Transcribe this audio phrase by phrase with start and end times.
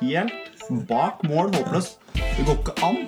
[0.00, 1.96] helt bak mål håpløs.
[2.14, 2.98] Det går ikke an.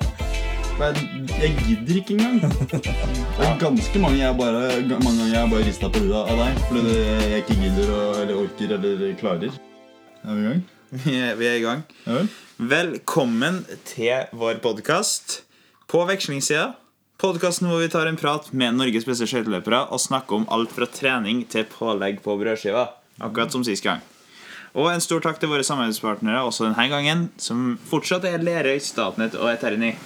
[0.79, 0.96] Jeg,
[1.42, 2.41] jeg gidder ikke engang.
[2.71, 4.61] Det er ganske mange jeg bare,
[5.03, 6.99] mange ganger jeg bare rista på huet av deg fordi det,
[7.33, 9.57] jeg ikke gidder eller orker eller klarer.
[10.23, 10.61] Er vi i gang?
[11.05, 11.82] Vi er, i gang.
[12.07, 12.29] Ja vel?
[12.70, 15.41] Velkommen til vår podkast
[15.91, 16.70] på vekslingssida.
[17.18, 20.86] Podkasten hvor vi tar en prat med Norges beste skøyteløpere og snakker om alt fra
[20.86, 22.86] trening til pålegg på brødskiva.
[23.18, 23.98] Akkurat som sist gang.
[24.79, 29.34] Og en stor takk til våre samarbeidspartnere også denne gangen, som fortsatt er Lerøy, Statnett
[29.34, 29.96] og Eterni.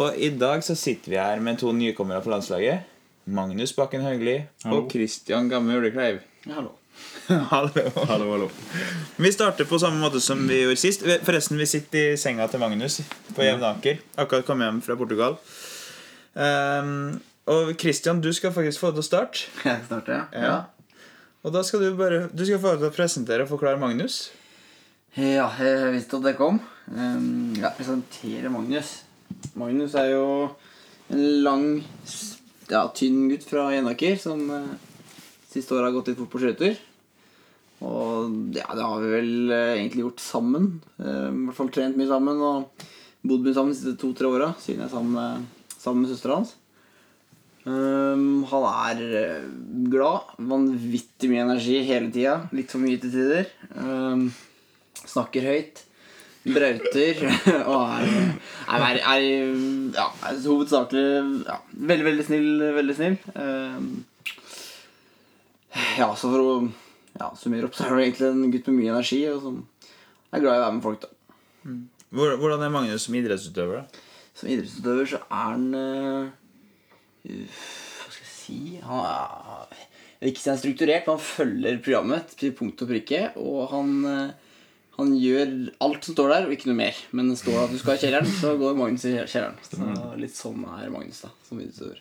[0.00, 2.86] Og i dag så sitter vi her med to nykommere på landslaget.
[3.28, 4.38] Magnus Bakken Haugli
[4.72, 6.22] og Christian Gamme Ulekleiv.
[6.48, 6.72] Hallo.
[7.52, 7.82] Hallo.
[8.08, 8.46] Hallo, hallo.
[9.20, 11.04] Vi starter på samme måte som vi gjorde sist.
[11.26, 13.02] Forresten, vi sitter i senga til Magnus
[13.36, 14.00] på Jevnaker.
[14.16, 15.36] Akkurat kommet hjem fra Portugal.
[16.32, 17.20] Um,
[17.52, 19.44] og Christian, du skal faktisk få til å starte.
[19.60, 20.48] Jeg starter, ja.
[20.48, 20.58] Ja.
[21.46, 24.28] Og da skal du bare Du skal få presentere og forklare Magnus.
[25.16, 26.60] Ja, jeg visste at det kom.
[26.90, 29.02] Um, jeg presenterer Magnus.
[29.58, 30.26] Magnus er jo
[31.08, 31.64] en lang,
[32.68, 34.76] ja, tynn gutt fra Jevnaker som uh,
[35.48, 36.76] siste året har gått litt fort på skøyter.
[37.86, 40.70] Og ja, det har vi vel eh, egentlig gjort sammen.
[40.98, 42.86] Eh, I hvert fall trent mye sammen og
[43.22, 46.40] bodd mye sammen de siste to-tre åra siden jeg er sammen med, sammen med søstera
[46.40, 46.56] hans.
[47.66, 49.48] Um, han er eh,
[49.92, 50.34] glad.
[50.50, 52.38] Vanvittig mye energi hele tida.
[52.54, 53.50] Litt for mye til tider.
[53.74, 54.28] Um,
[55.02, 55.84] snakker høyt.
[56.48, 57.24] Brauter.
[57.72, 58.12] og er,
[58.78, 59.26] er, er,
[59.96, 61.08] ja, er hovedsakelig
[61.44, 62.50] ja, veldig, veldig snill.
[62.78, 63.18] Veldig snill.
[63.34, 63.90] Um,
[65.98, 66.52] ja, så for å
[67.18, 69.62] ja, summere opp, så er det egentlig en gutt med mye energi og som
[70.32, 71.04] er glad i å være med folk.
[71.04, 71.78] da
[72.18, 73.82] Hvordan er Magnus som idrettsutøver?
[73.82, 74.04] da?
[74.38, 76.30] Som idrettsutøver så er han eh,
[77.24, 82.52] Hva skal jeg si Han er ikke så er strukturert, men han følger programmet til
[82.58, 83.20] punkt og prikke.
[83.38, 84.30] Og han, eh,
[84.98, 85.52] han gjør
[85.86, 86.96] alt som står der, og ikke noe mer.
[87.12, 89.58] Men det står at du skal i kjelleren, så går Magnus i kjelleren.
[89.62, 92.00] Så litt sånn er Magnus da, som idrettsutøver.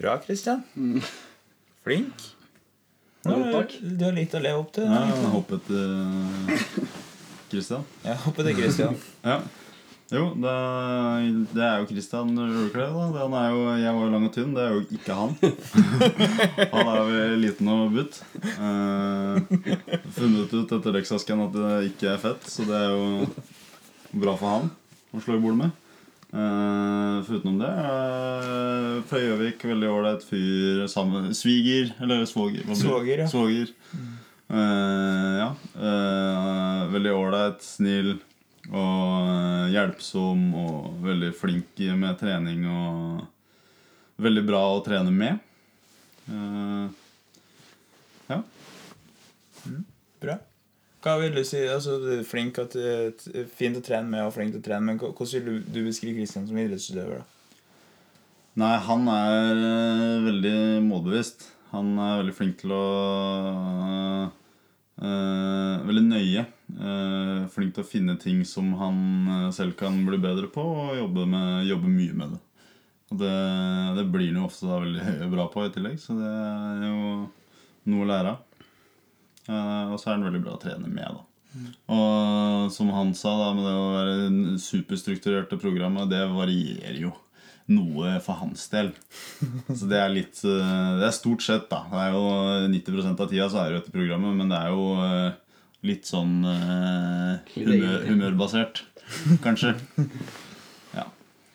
[0.00, 0.64] Bra, Christian.
[1.84, 2.30] Flink.
[3.24, 3.68] Jo, Du har-
[3.98, 4.82] Du har litt å leve opp til.
[4.82, 6.58] Ja, jeg hoppet til
[7.52, 7.84] Christian.
[8.02, 8.96] Jeg håper til Christian.
[9.22, 9.36] Ja.
[10.12, 10.54] Jo, det,
[11.54, 12.34] det er jo Christian.
[12.36, 14.50] Han er jo, jeg var jo lang og tynn.
[14.52, 15.36] Det er jo ikke han.
[16.74, 18.18] Han er jo liten og butt.
[18.52, 19.54] Eh,
[20.12, 23.30] funnet ut etter leksasken at det ikke er fett, så det er jo
[24.12, 24.68] bra for han
[25.16, 25.78] å slå i bordet med.
[26.32, 32.64] Uh, Foruten det uh, fra Gjøvik, veldig ålreit fyr sammen Sviger, eller svoger.
[32.76, 33.26] Svoger, ja.
[33.28, 33.72] Svoger.
[34.52, 35.48] Uh, ja.
[35.76, 38.14] Uh, veldig ålreit, snill
[38.72, 45.42] og eh, hjelpsom og veldig flink med trening og veldig bra å trene med.
[46.32, 46.86] Eh,
[48.32, 48.40] ja.
[50.22, 50.38] Bra.
[51.02, 51.60] Hva vil du si?
[51.66, 52.76] Altså, du er flink at,
[53.58, 56.20] Fint å trene med og flink til å trene, men hvordan vil du, du beskrive
[56.20, 57.22] Christian som idrettsutøver?
[57.22, 57.28] da?
[58.60, 61.46] Nei, han er eh, veldig målbevisst.
[61.70, 62.86] Han er veldig flink til å
[65.00, 66.44] eh, Veldig nøye.
[66.72, 70.96] Eh, flink til å finne ting som han eh, selv kan bli bedre på, og
[70.96, 72.40] jobbe, med, jobbe mye med det.
[73.12, 73.34] Og det,
[73.98, 77.02] det blir han jo ofte da veldig bra på i tillegg, så det er jo
[77.92, 78.64] noe å lære av.
[79.42, 81.28] Eh, og så er han veldig bra å trene med, da.
[81.92, 87.12] Og som han sa, da, med det å være superstrukturerte programmet, det varierer jo
[87.68, 88.88] noe for hans del.
[89.68, 91.84] Så det er litt Det er stort sett, da.
[91.92, 92.24] Det er jo
[92.72, 94.88] 90% av tida så er det jo dette programmet, men det er jo
[95.86, 98.84] litt sånn eh, humør, humørbasert,
[99.44, 99.74] kanskje.
[100.92, 101.06] Ja.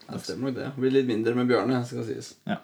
[0.10, 0.68] Det stemmer nok det.
[0.80, 2.32] Blir litt mindre med Bjørne, skal sies.
[2.50, 2.58] ja.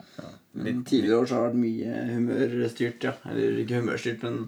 [0.54, 3.14] Men tidligere år så har det vært mye humørstyrt, ja.
[3.30, 4.40] Eller ikke humørstyrt, men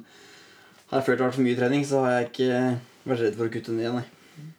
[0.92, 2.60] har jeg følt det har vært for mye trening, så har jeg ikke
[3.10, 4.52] vært redd for å kutte ned, nei.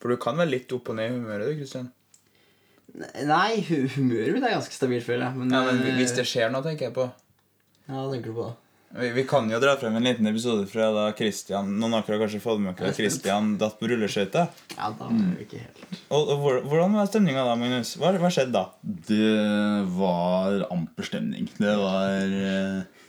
[0.00, 1.88] For du kan være litt opp og ned i humøret, du, Kristian?
[3.28, 5.38] Nei, humøret mitt er ganske stabilt, føler jeg.
[5.40, 7.06] Men, Ja, men eh, hvis det skjer noe, tenker jeg på.
[7.88, 8.54] Ja, hva tenker du på da?
[8.90, 12.24] Vi, vi kan jo dra frem en liten episode fra da Christian Noen akkurat har
[12.24, 14.48] kanskje fått med seg Christian datt på rulleskøyter.
[14.74, 17.92] Ja, da var det ikke helt Og, og Hvordan var stemninga da, Magnus?
[18.00, 18.64] Hva, hva skjedde da?
[18.82, 21.46] Det var amper stemning.
[21.60, 23.06] Det var eh,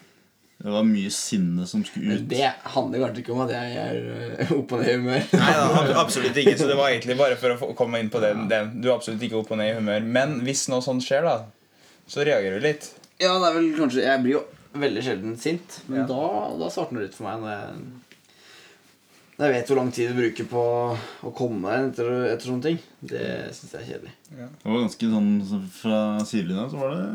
[0.61, 2.29] Det var mye sinne som skulle Men ut.
[2.29, 3.99] det handler kanskje ikke om at jeg er
[4.45, 5.27] eh, opp og ned i humør.
[5.41, 6.57] Nei da, absolutt ikke.
[6.61, 8.35] Så det var egentlig bare for å komme inn på det.
[8.53, 8.61] det.
[8.77, 10.05] Du er absolutt ikke opp og ned i humør.
[10.21, 11.39] Men hvis noe sånt skjer, da,
[12.05, 12.91] så reagerer du litt.
[13.17, 16.05] Ja, det er vel kanskje Jeg blir jo veldig sjelden sint, men Ja.
[16.07, 17.83] da, da starter det litt for meg når jeg
[19.39, 20.63] når jeg vet hvor lang tid du bruker på
[21.25, 22.75] å komme deg etter, etter sånne ting.
[23.01, 23.23] Det
[23.57, 24.11] syns jeg er kjedelig.
[24.29, 25.31] Det var ganske sånn
[25.79, 27.07] Fra sidelinja så var det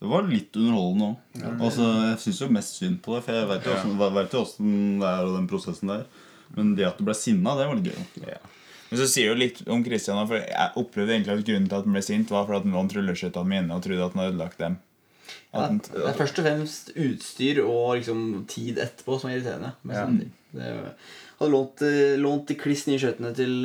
[0.00, 1.60] Det var litt underholdende òg.
[1.60, 4.42] Altså, jeg syns jo mest synd på det, for jeg veit jo åssen vet jo
[4.42, 6.04] åssen det er og den prosessen der.
[6.56, 8.26] Men det at du ble sinna, det var litt gøy.
[8.26, 8.38] Ja.
[8.90, 11.84] Men så sier jo litt om Christian, for jeg opplevde egentlig at grunnen til at
[11.84, 14.32] han ble sint, var fordi at han vant rulleskøytene mine og trodde at han hadde
[14.34, 14.78] ødelagt dem.
[15.52, 19.72] Ja, det er først og fremst utstyr og liksom tid etterpå som er irriterende.
[19.88, 20.04] Ja.
[20.52, 20.72] Det
[21.38, 23.64] hadde lånt, eh, lånt de kliss nye skøytene til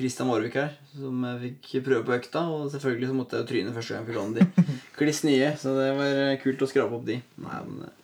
[0.00, 2.42] Kristian Christian her, som jeg fikk prøve på økta.
[2.48, 4.68] Og selvfølgelig så måtte jeg jo tryne første gang jeg fikk låne de.
[5.00, 7.18] Kliss nye, så det var eh, kult å skrape opp de.
[7.44, 7.96] Nei, men, eh,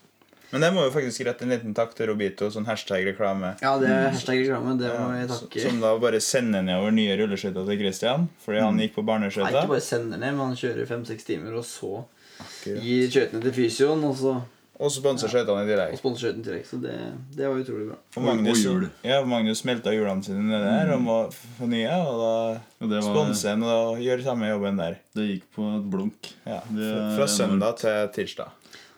[0.52, 3.54] men jeg må jo faktisk rette en liten takk til Robito, sånn hashtag-reklame.
[3.64, 4.76] ja, det er hashtag reklame.
[4.80, 5.62] Det må jeg takke.
[5.64, 9.64] Som da bare sender nedover nye rulleskøyter til Christian fordi han gikk på Nei, ikke
[9.72, 12.04] bare sender ned, men han kjører fem-seks timer, og så
[12.40, 12.82] Akkurat.
[12.84, 14.34] gir skøytene til fysioen, og så
[14.78, 15.94] Og sponser skøytene i og tillegg.
[15.96, 16.66] sponser skøytene i tillegg.
[16.68, 16.96] Så det,
[17.36, 17.96] det var utrolig bra.
[18.16, 18.90] Og Magnus, Og jul.
[19.08, 21.88] ja, Magnus smelta hjulene sine nedi der og må få nye.
[21.88, 24.98] Og da Og det, sponser han og gjør samme jobben der.
[25.16, 26.32] det gikk på et blunk.
[26.44, 28.50] Ja, Det fra, fra søndag til tirsdag.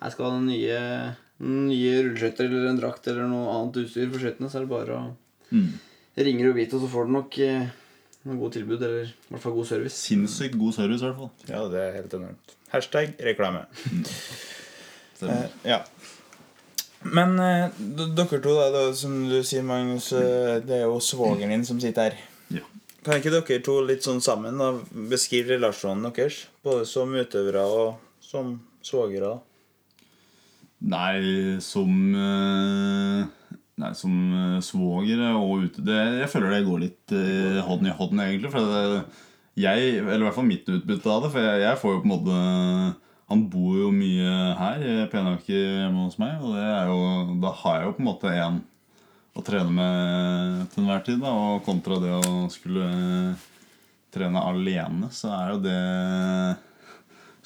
[0.03, 1.15] Jeg skal ha nye,
[1.47, 4.99] nye rulleskøyter eller en drakt eller noe annet utstyr for skøytene, så er det bare
[4.99, 5.15] å
[5.55, 5.79] Mm.
[6.19, 6.45] ringe
[6.75, 7.69] og så får du nok eh,
[8.29, 9.97] noen gode tilbud, eller i hvert fall god service.
[9.97, 11.33] Sinnssykt god service, i hvert fall.
[11.49, 12.55] Ja, det er helt enormt.
[12.75, 13.67] Hashtag reklame.
[15.19, 15.81] Eh, ja.
[17.03, 21.51] Men eh, dere to, da, da, som du sier, Magnus, eh, det er jo svogeren
[21.55, 22.21] din som sitter her.
[22.55, 22.63] Ja.
[23.07, 24.73] Kan ikke dere to litt sånn sammen da,
[25.11, 26.45] beskrive relasjonen deres?
[26.63, 29.37] Både som utøvere og som svogere.
[30.87, 33.27] Nei, som eh,
[33.79, 37.95] Nei, som eh, svoger og ute det, Jeg føler det går litt eh, hånd i
[37.95, 38.51] hånd, egentlig.
[38.51, 39.03] For det,
[39.59, 41.31] jeg, eller i hvert fall mitt utbytte av det.
[41.35, 42.41] For jeg, jeg får jo på en måte
[43.29, 46.99] Han bor jo mye her Penaker hjemme hos meg, og det er jo,
[47.43, 48.61] da har jeg jo på en måte en
[49.39, 51.21] å trene med til enhver tid.
[51.23, 52.89] Da, og kontra det å skulle
[54.15, 55.83] trene alene, så er jo det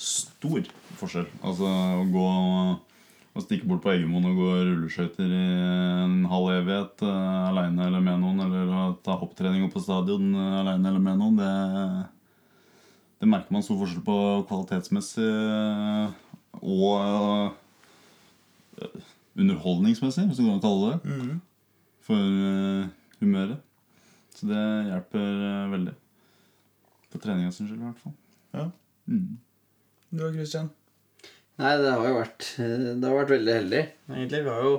[0.00, 0.70] stor
[1.00, 1.28] forskjell.
[1.42, 2.91] Altså å gå og
[3.40, 5.44] stikke bort på Eggemoen og gå rulleskøyter i
[6.04, 10.34] en halv evighet uh, aleine eller med noen, eller å ta hopptrening opp på stadion
[10.36, 11.54] uh, aleine eller med noen, det,
[13.22, 14.18] det merker man stor forskjell på
[14.50, 16.12] kvalitetsmessig eh,
[16.60, 17.54] og
[18.82, 19.00] uh,
[19.38, 21.38] underholdningsmessig, hvis du kan kalle det det,
[22.04, 22.90] for uh,
[23.22, 23.62] humøret.
[24.34, 25.94] Så det hjelper eh, veldig.
[27.12, 28.14] For treninga sin skyld, i hvert fall.
[28.56, 28.64] Ja.
[29.06, 29.38] Mm.
[30.10, 30.70] Du og Christian?
[31.62, 34.42] Nei, det har jo vært eh, Det har vært veldig heldig, egentlig.
[34.46, 34.74] Vi har jo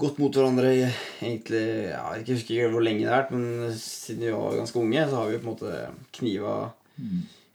[0.00, 0.82] gått mot hverandre i
[1.24, 4.80] egentlig ja, Jeg husker ikke hvor lenge det har vært, men siden vi var ganske
[4.82, 5.86] unge, så har vi på en måte
[6.18, 6.56] kniva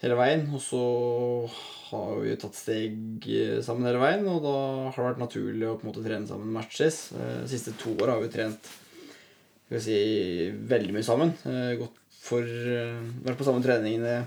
[0.02, 0.48] hele veien.
[0.54, 0.82] Og så
[1.92, 4.56] har vi tatt steg eh, sammen hele veien, og da
[4.88, 7.02] har det vært naturlig å på en måte trene sammen matches.
[7.18, 8.72] Eh, De siste to åra har vi trent
[9.72, 9.98] skal vi si,
[10.68, 11.34] veldig mye sammen.
[11.48, 14.26] Eh, Gått for eh, Vært på samme treningene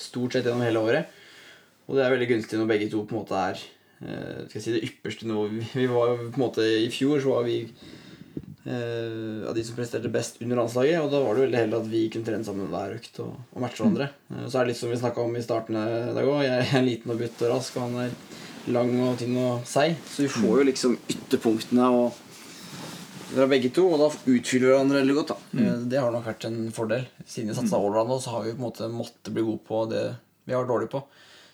[0.00, 1.18] stort sett gjennom hele året.
[1.88, 4.64] Og det er veldig gunstig når begge to på en måte er uh, skal jeg
[4.66, 5.58] si det ypperste nivået.
[5.74, 9.78] Vi, var jo på en måte I fjor så var vi uh, av de som
[9.78, 11.00] presterte best under landslaget.
[11.02, 13.64] Og da var det veldig heldig at vi kunne trene sammen hver økt og, og
[13.64, 14.12] matche hverandre.
[14.30, 16.44] Uh, så er det litt som vi snakka om i starten i dag òg.
[16.46, 18.18] Jeg er liten og butt og rask, og han er
[18.72, 19.96] lang og tynn og seig.
[20.06, 22.20] Så vi får jo liksom ytterpunktene og
[23.32, 25.32] fra begge to, og da utfyller vi hverandre veldig godt.
[25.32, 25.84] da mm.
[25.90, 27.06] Det har nok vært en fordel.
[27.24, 30.04] Siden vi satsa allround, så har vi på en måte måttet bli gode på det
[30.44, 31.02] vi har vært dårlige på.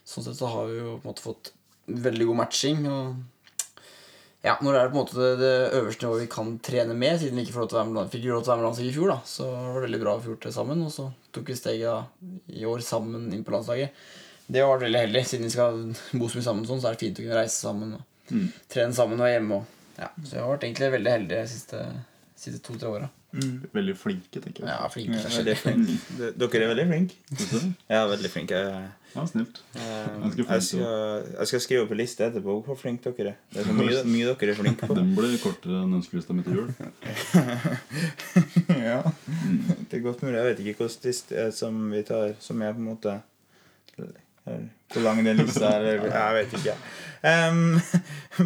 [0.08, 1.50] Sånn sett så har vi jo på en måte fått
[1.88, 2.87] veldig god matching.
[2.88, 3.75] Og
[4.46, 7.19] ja, når det er på en måte det, det øverste nivået vi kan trene med,
[7.20, 8.69] siden vi ikke får lov til å være med, fikk lov til å være med
[8.69, 10.85] landslaget i fjor, da, så var det veldig bra å få gjort det sammen.
[10.87, 14.06] Og så tok vi steget i år sammen inn på landslaget.
[14.49, 15.25] Det har vært veldig heldig.
[15.28, 17.59] Siden vi skal bo så mye sammen, sånn, så er det fint å kunne reise
[17.59, 18.32] sammen og
[18.73, 19.61] trene sammen og være hjemme.
[19.61, 21.85] Og, ja, så jeg har vært egentlig veldig heldig de siste,
[22.38, 23.11] siste to-tre åra.
[23.75, 24.71] Veldig flinke, tenker jeg.
[24.71, 25.18] Ja, flinke.
[25.21, 25.90] Ja, veldig flink.
[26.40, 27.18] Dere er veldig flinke.
[27.37, 27.59] Du?
[27.90, 28.62] Ja, veldig flinke.
[28.64, 29.58] Jeg, Ja, snilt.
[29.75, 33.40] jeg, Ganske flink, skal, jeg skal skrive opp en liste etterpå hvor flinke dere er.
[33.52, 34.94] Det er så mye, mye dere er flinke på.
[34.98, 36.70] Den blir kortere enn ønskelista mi til jul.
[38.88, 39.02] ja.
[39.90, 40.37] Det er godt mulig.
[40.38, 43.18] Jeg vet ikke hvilken liste er som vi tar, som er på en måte
[43.98, 45.82] eller Hvor lang den lista er.
[45.98, 46.76] eller- Jeg vet ikke.
[47.18, 47.80] Um,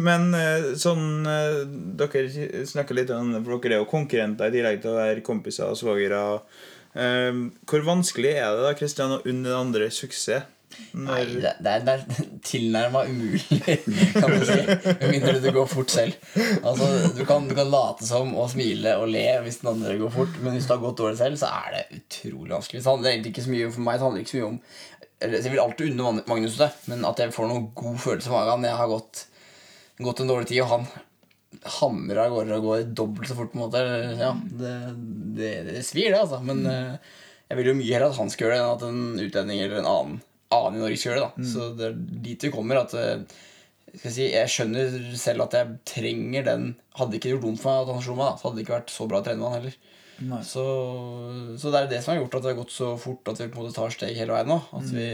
[0.03, 1.59] men eh, sånn eh,
[2.01, 5.69] Dere snakker litt om For dere er jo konkurrenter i tillegg til å være kompiser
[5.69, 6.23] og svogere.
[6.97, 10.49] Um, hvor vanskelig er det da Kristian, å unne den andre suksess?
[10.93, 13.77] Nei, det, er, det er tilnærma umulig,
[14.13, 14.57] kan du si.
[14.67, 16.17] Med mindre det går fort selv.
[16.61, 20.13] Altså, du kan, du kan late som og smile og le hvis den andre går
[20.13, 22.83] fort, men hvis du har gått dårlig selv, så er det utrolig vanskelig.
[22.83, 24.59] Så det handler egentlig ikke så mye For meg det handler ikke så mye om
[25.23, 28.69] Jeg vil alltid unne Magnus det, men at jeg får noen god følelse i magen.
[28.69, 29.25] Jeg har gått,
[30.03, 30.87] gått en dårlig tid, og han
[31.79, 33.51] hamrer av gårde og går dobbelt så fort.
[33.53, 33.83] på en måte
[34.19, 34.73] Ja, det,
[35.37, 36.41] det, det svir, det, altså.
[36.43, 37.13] Men eh,
[37.49, 39.81] jeg vil jo mye heller at han skal gjøre det, enn at en utlending eller
[39.81, 40.21] en annen,
[40.55, 41.31] annen i Norge skal gjøre det.
[41.43, 41.97] da Så det er
[42.29, 42.79] dit vi kommer.
[42.83, 43.23] At eh,
[43.93, 47.69] skal jeg, si, jeg skjønner selv at jeg trenger den Hadde ikke gjort vondt for
[47.73, 49.41] meg at han slo meg, da, så hadde det ikke vært så bra å trene
[49.41, 49.77] med han heller.
[50.45, 50.63] Så,
[51.57, 53.47] så det er det som har gjort at det har gått så fort at vi
[53.49, 54.59] på en måte tar steg hele veien nå.
[54.77, 55.07] At vi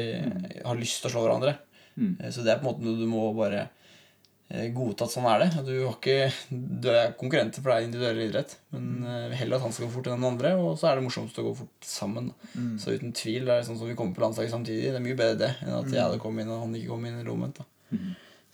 [0.65, 1.53] har lyst til å slå hverandre.
[1.95, 2.17] Mm.
[2.19, 3.69] Eh, Så det er på en måte noe du må bare
[4.73, 5.49] godta at sånn er det.
[5.67, 9.35] Du, har ikke, du er konkurrenter for det er individuell idrett, men mm.
[9.37, 11.45] heller at han skal gå fort enn den andre, og så er det morsomst å
[11.45, 12.31] gå fort sammen.
[12.55, 12.71] Mm.
[12.81, 14.89] Så uten tvil det er sånn som vi kommer på landslaget samtidig.
[14.89, 17.05] Det er mye bedre det enn at jeg hadde kommet inn og han ikke kom
[17.05, 17.61] inn eller omvendt.
[17.93, 18.09] Mm.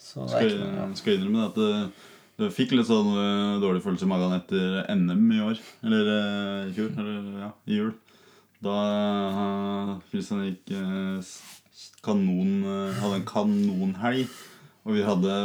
[0.06, 0.90] Så det er ikke noe, ja.
[1.00, 2.10] skal innrømme det at det,
[2.44, 5.62] det fikk litt sånn eh, dårlig følelse i magen etter NM i år.
[5.88, 6.92] Eller eh, i fjor.
[7.00, 7.94] Eller ja, i jul.
[8.66, 8.76] Da
[9.36, 11.34] uh, Christian gikk eh,
[12.06, 14.36] kanon eh, Hadde en kanonhelg.
[14.86, 15.38] Og vi hadde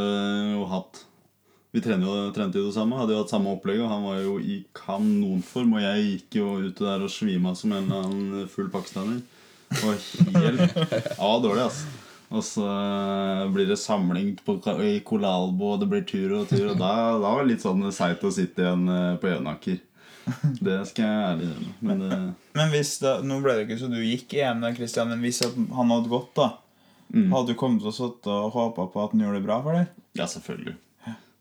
[0.55, 1.07] jo hatt
[1.73, 4.21] Vi trente jo, trente jo det samme, hadde jo hatt samme opplegg, og han var
[4.25, 5.77] jo i kanonform.
[5.79, 9.21] Og jeg gikk jo ute der og svima som en eller annen full pakistaner.
[9.85, 9.93] Og
[10.35, 10.81] helt
[11.15, 11.93] Ja, dårlig, altså.
[12.31, 14.55] Og så eh, blir det samling på,
[14.87, 16.73] i Kolalbo, og det blir tur og tur.
[16.73, 19.79] Og da, da var det litt sånn seigt å sitte igjen eh, på Jønaker.
[20.63, 21.75] Det skal jeg ærlig innrømme.
[21.87, 22.19] Men det,
[22.59, 25.41] Men hvis da, Nå ble det ikke så du gikk i EM, Christian, men hvis
[25.47, 26.51] han hadde gått, da
[27.11, 27.33] Mm.
[27.35, 29.79] Hadde du kommet til å sitte og håpa på at han gjorde det bra for
[29.79, 29.91] deg?
[30.19, 30.77] ja, selvfølgelig.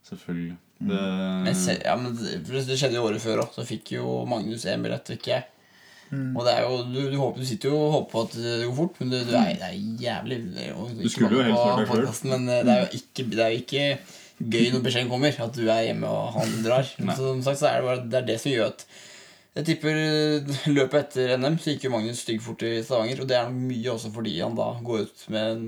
[0.10, 0.56] Selvfølgelig.
[0.80, 1.00] Det,
[1.46, 3.50] Men, ja, men det, det skjedde jo året før òg.
[3.54, 5.48] Så fikk jo Magnus en billett, og ikke jeg.
[6.10, 8.54] Og det er jo, du, du, håper, du sitter jo og håper på at det
[8.64, 11.60] går fort, men det, du er, det er jævlig det er Du skulle jo helst
[11.60, 12.32] på vært der selv.
[12.32, 13.84] Men eh, det er jo ikke, det er jo ikke
[14.40, 16.90] gøy når beskjeden kommer, at du er hjemme og han drar.
[17.04, 18.86] Men som sagt så er det bare det, er det som gjør at
[19.58, 23.24] jeg tipper eh, løpet etter NM så gikk jo Magnus stygg fort i Stavanger.
[23.24, 25.64] Og det er mye også fordi han da går ut med en,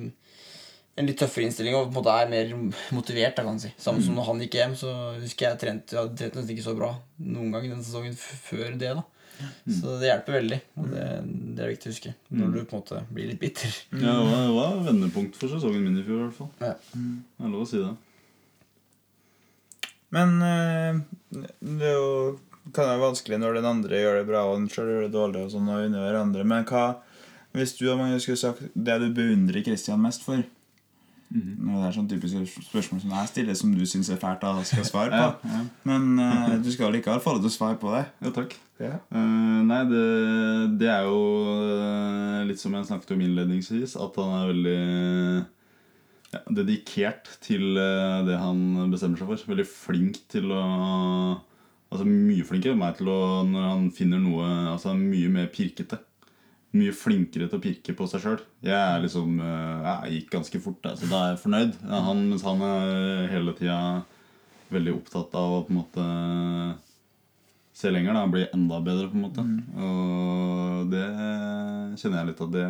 [1.01, 2.53] en litt tøffere innstilling og på en måte er mer
[2.95, 3.33] motivert.
[3.35, 6.01] da kan man si Samme som når han gikk hjem, så husker jeg trent, jeg
[6.01, 6.93] hadde trent nesten ikke så bra
[7.25, 8.93] noen gang den sesongen før det.
[8.99, 9.07] da
[9.65, 10.61] Så det hjelper veldig.
[10.77, 11.07] Og det,
[11.57, 13.73] det er viktig å huske når du på en måte blir litt bitter.
[13.97, 16.53] ja, det, var, det var vendepunkt for sesongen min i fjor, i hvert fall.
[16.61, 16.77] Ja.
[16.93, 17.95] Det er lov å si det.
[20.11, 21.20] Men jo
[22.75, 25.45] kan være vanskelig når den andre gjør det bra og den selv gjør det dårlig.
[25.45, 26.85] og sånn og under hverandre Men hva
[27.51, 30.39] hvis du og Magnus skulle sagt det du beundrer Christian mest for?
[31.31, 31.81] mm -hmm.
[31.81, 34.85] Det er sånn typiske spørsmål som jeg stiller, som du syns er fælt å skal
[34.85, 35.15] svare på.
[35.47, 35.65] Ja, ja.
[35.83, 38.05] Men uh, du skal likevel få lov til å svare på det.
[38.21, 38.57] ja takk.
[38.79, 38.95] Ja.
[39.15, 41.19] Uh, nei, det, det er jo
[41.61, 45.45] eh, litt som jeg snakket om innledningsvis, at han er veldig
[46.33, 47.75] ja, dedikert til
[48.25, 49.53] det han bestemmer seg for.
[49.53, 51.41] Veldig flink til å
[51.91, 55.99] Altså Mye flinkere enn meg til å når han finner noe Altså mye mer pirkete.
[56.71, 58.39] Mye flinkere til å pirke på seg sjøl.
[58.63, 61.75] Jeg er liksom eh, Jeg gikk ganske fort, så da er jeg fornøyd.
[61.91, 63.79] Han, mens han er hele tida
[64.71, 66.05] veldig opptatt av å på en måte
[67.75, 68.15] se lenger.
[68.15, 69.43] da, Bli enda bedre, på en måte.
[69.83, 71.03] Og det
[71.99, 72.67] kjenner jeg litt at det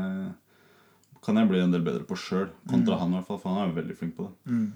[1.21, 2.47] kan jeg bli en del bedre på sjøl.
[2.69, 4.33] Kontra han, i hvert fall, for han er jo veldig flink på det.
[4.49, 4.71] Mm.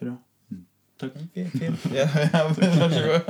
[0.00, 0.16] Bra.
[1.00, 1.16] Takk.
[1.34, 1.54] Fint.
[1.56, 1.86] fint.
[1.96, 3.24] Ja, ja, vær så god.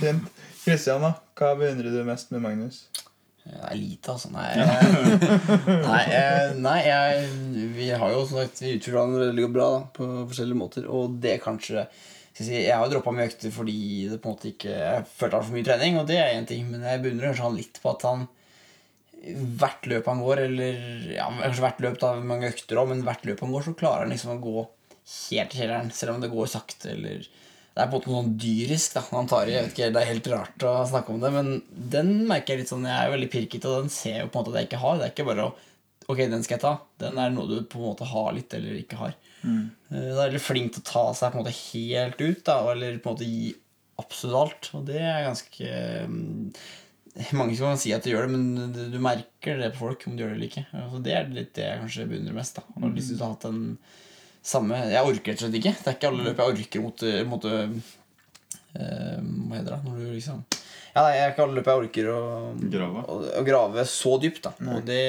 [0.00, 0.28] Fint.
[0.62, 1.12] Christian, da?
[1.38, 2.86] Hva beundrer du mest med Magnus?
[3.46, 4.30] Det er lite, altså.
[4.34, 4.48] Nei,
[5.90, 6.04] nei,
[6.58, 7.26] nei jeg,
[7.76, 10.88] vi har jo som sagt Vi utfører hverandre veldig bra da, på forskjellige måter.
[10.90, 13.76] Og det kanskje skal jeg, si, jeg har jo droppa mye økter fordi
[14.10, 16.00] det på en måte ikke jeg følte han for mye trening.
[16.00, 18.26] Og det er én ting, men jeg beundrer kanskje han litt på at han
[19.60, 23.24] hvert løp han går, eller ja, kanskje hvert løp da, mange økter også, men hvert
[23.26, 24.66] løp han går, så klarer han liksom å gå
[25.06, 27.26] helt i kjelleren, selv om det går sakte, eller
[27.76, 29.52] Det er på en måte noe sånn dyrisk da han tar i.
[29.52, 32.62] Jeg vet ikke, Det er helt rart å snakke om det, men den merker jeg
[32.64, 34.68] litt sånn Jeg er veldig pirket, og den ser jo på en måte at jeg
[34.70, 34.96] ikke har.
[34.96, 35.56] Det er ikke bare å
[36.08, 36.70] Ok, den skal jeg ta.
[37.02, 39.14] Den er noe du på en måte har litt, eller ikke har.
[39.42, 39.64] Mm.
[39.90, 42.98] Da er veldig flink til å ta seg på en måte helt ut, da, eller
[43.02, 43.48] på en måte gi
[43.98, 44.68] absolutt alt.
[44.78, 45.72] Og det er ganske
[46.06, 46.52] mm,
[47.34, 50.06] mange som kan si at de gjør det, men du- du merker det på folk
[50.06, 50.64] om de gjør det eller ikke.
[50.78, 52.54] Altså, det er litt det jeg kanskje beundrer mest.
[52.54, 53.78] da Og Hvis du har hatt den
[54.46, 55.74] samme Jeg orker rett og slett ikke.
[55.82, 57.94] Det er ikke alle løp jeg orker mot, mot eh,
[58.76, 59.80] Hva heter det?
[59.86, 60.42] Når du liksom
[60.96, 62.18] Ja, nei, jeg er ikke alle løp jeg orker å
[62.76, 63.04] Grave.
[63.12, 64.46] å, å grave så dypt.
[64.46, 65.00] da Og det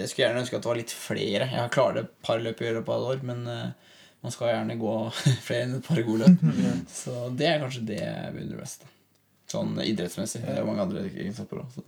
[0.00, 1.50] Jeg skulle gjerne ønske at det var litt flere.
[1.52, 3.92] Jeg har klart et par løp i løpet av et år, men uh,
[4.24, 4.94] man skal gjerne gå
[5.46, 6.86] flere enn et par gode løp.
[7.02, 8.82] Så det er kanskje det jeg beundrer mest.
[8.86, 8.92] da
[9.46, 10.40] Sånn idrettsmessig.
[10.42, 11.84] Det er jo mange andre egenskaper også.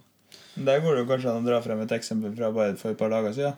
[0.63, 3.01] Der går det jo kanskje an å dra frem et eksempel fra bare for et
[3.01, 3.57] par dager siden.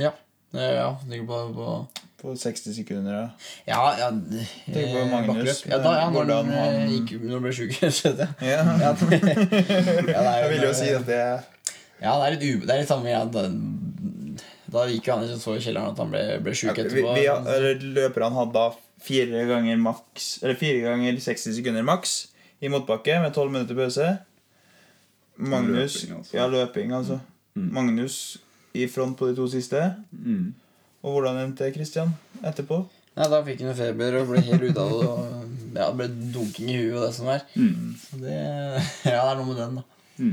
[0.00, 0.10] Ja.
[0.52, 1.68] Ja, tenker på, på
[2.22, 3.12] På 60 sekunder.
[3.18, 3.28] Ja.
[3.66, 4.10] Ja, ja
[4.66, 5.64] Tenk på Magnus.
[5.66, 7.72] Ja, da, ja, når hvordan han han- eh, gikk når han ble sjuk.
[7.82, 8.60] Ja.
[8.78, 9.18] Ja, det,
[10.14, 11.18] ja, det Jeg vil jo si at det
[12.02, 13.42] Ja, det er litt, u, det er litt samme ja, da,
[14.72, 17.14] da gikk han ikke så i kjelleren at han ble, ble sjuk vi, etterpå.
[17.18, 18.68] vi, vi, Løperne hadde da
[19.02, 22.16] fire ganger maks Eller fire ganger 60 sekunder maks
[22.62, 24.08] i motbakke med 12 minutter pause.
[25.36, 26.36] Magnus Løping, altså.
[26.36, 27.16] Ja, løping, altså.
[27.58, 27.68] Mm.
[27.74, 28.18] Magnus
[28.78, 29.80] i front på de to siste.
[30.12, 30.52] Mm.
[31.02, 32.12] Og hvordan endte det, Christian,
[32.46, 32.84] etterpå?
[33.18, 35.08] Nei, Da fikk han jo feber og ble helt ute av det.
[35.08, 37.42] Og ja, ble dunking i huet og det som er.
[37.56, 37.96] Mm.
[38.00, 38.36] Så det,
[39.08, 39.88] ja, det er noe med den, da.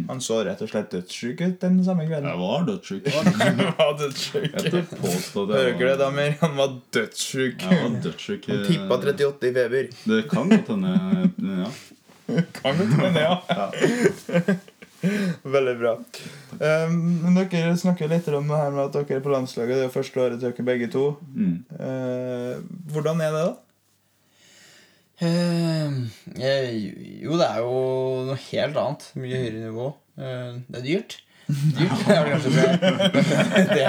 [0.10, 2.28] Han så rett og slett dødssyk ut den samme kvelden.
[2.30, 3.08] Jeg var dødssyk.
[3.10, 4.50] Jeg var dødssyk.
[4.54, 6.36] Jeg påstå Hører du ikke det, damer?
[6.44, 7.64] Han var dødssyk.
[7.64, 8.50] jeg var dødssyk.
[8.52, 9.88] Han tippa 38 i feber.
[10.04, 10.92] Det kan godt hende.
[11.64, 11.72] Ja.
[12.60, 13.40] Kan godt hende, ja.
[15.56, 15.94] Veldig bra.
[16.60, 19.76] Um, men dere snakker litt om det her med at dere er på landslaget.
[19.78, 21.06] Det er jo første året til dere begge to.
[21.36, 21.56] Mm.
[21.80, 22.60] Uh,
[22.92, 23.56] hvordan er det, da?
[25.20, 25.96] Eh,
[27.20, 27.80] jo, det er jo
[28.30, 29.10] noe helt annet.
[29.20, 29.90] Mye høyere nivå.
[30.20, 31.20] Uh, det er dyrt.
[31.50, 32.52] Dyrt det er vel kanskje
[33.74, 33.86] det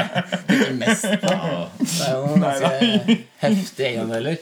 [0.49, 1.33] det er mest på.
[1.83, 4.38] Det er jo noen ganske heftige egenandeler.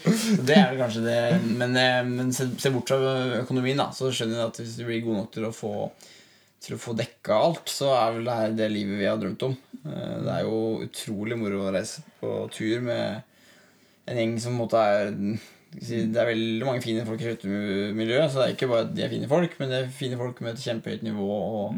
[0.46, 1.18] Det er vel kanskje det.
[1.48, 4.84] Men, eh, men se, se bort fra økonomien, da, så skjønner jeg at hvis du
[4.86, 5.72] blir god nok til å få
[6.60, 9.42] til å få dekka alt, så er vel det her det livet vi har drømt
[9.46, 9.56] om.
[9.84, 13.22] Eh, Det er jo utrolig moro å reise på tur med
[14.08, 15.10] en gjeng som måte er
[15.70, 19.02] Det er veldig mange fine folk i hyttemiljøet, så det er ikke bare at de
[19.04, 21.26] er fine folk, men det er fine folk med et kjempehøyt nivå.
[21.28, 21.74] Og,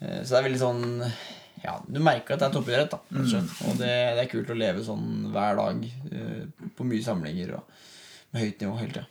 [0.00, 1.12] eh, Så det er veldig sånn
[1.62, 2.98] Ja, du merker at det er toppidrett, da.
[3.12, 3.76] rett og.
[3.78, 7.62] Det, det er kult å leve sånn hver dag eh, på mye samlinger og
[8.32, 9.06] med høyt nivå hele tida.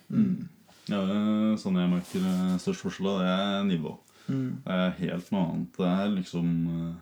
[0.89, 2.25] Ja, det er sånn jeg merker
[2.59, 3.93] størst forskjell, det er nivå.
[4.27, 4.61] Mm.
[4.65, 5.71] Det er helt noe annet.
[5.77, 6.99] Det er liksom eh,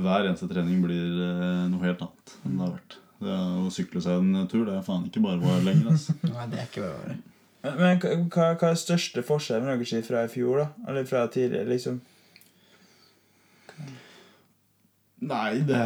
[0.00, 2.98] Hver eneste trening blir eh, noe helt annet enn det har vært.
[3.20, 5.90] Det Å sykle seg en tur, det er faen ikke bare bare lenger.
[5.92, 6.16] Altså.
[6.34, 7.18] Nei, det er ikke bare bare.
[7.60, 10.68] Men, men hva, hva er største forskjellen fra i fjor, da?
[10.88, 12.00] Eller fra tidligere, liksom?
[15.20, 15.78] Nei, det,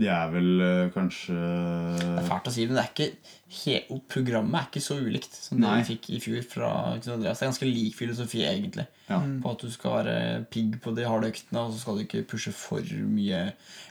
[0.00, 3.76] de er vel eh, kanskje Det er fælt å si, men det er ikke he
[4.10, 5.76] programmet er ikke så ulikt som det Nei.
[5.78, 7.38] vi fikk i fjor fra Andreas.
[7.38, 8.88] Det er ganske lik filosofi, egentlig.
[9.06, 9.20] Ja.
[9.44, 10.16] På at du skal være
[10.50, 13.44] pigg på de harde øktene, og så skal du ikke pushe for mye.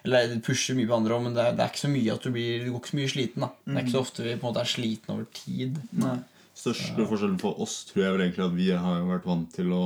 [0.03, 2.17] Eller du pusher mye på andre òg, men det er, det er ikke så mye
[2.17, 3.45] at du blir Du går ikke så mye sliten.
[3.45, 5.79] da Det er ikke så ofte vi på en måte er sliten over tid.
[6.03, 6.17] Nei.
[6.53, 9.71] Største forskjellen for oss tror jeg vel egentlig at vi har jo vært vant til
[9.73, 9.85] å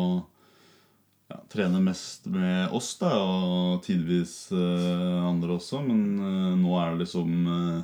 [1.28, 5.82] ja, trene mest med oss, da, og tidvis uh, andre også.
[5.84, 7.82] Men uh, nå er det liksom uh,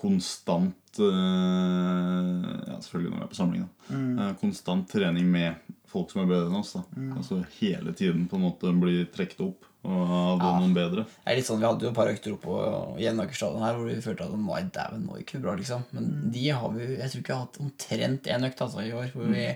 [0.00, 3.90] konstant Ja, selvfølgelig når vi er på samling, da.
[3.94, 5.54] Eh, konstant trening med
[5.86, 6.72] folk som er bedre enn oss.
[6.74, 6.82] da
[7.14, 11.06] Altså hele tiden på en måte bli trukket opp og av noen bedre.
[11.06, 12.56] Det er litt sånn, Vi hadde jo et par økter oppå
[13.00, 15.54] Jevnaker stadion her hvor vi følte at nei, dæven, nå gikk det bra.
[15.60, 18.82] liksom Men de har vi jeg tror ikke jeg har hatt omtrent én økt altså,
[18.84, 19.46] i år hvor vi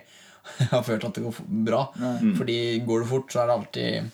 [0.75, 1.87] har følt at det går bra.
[2.39, 4.13] Fordi går det fort, så er det alltid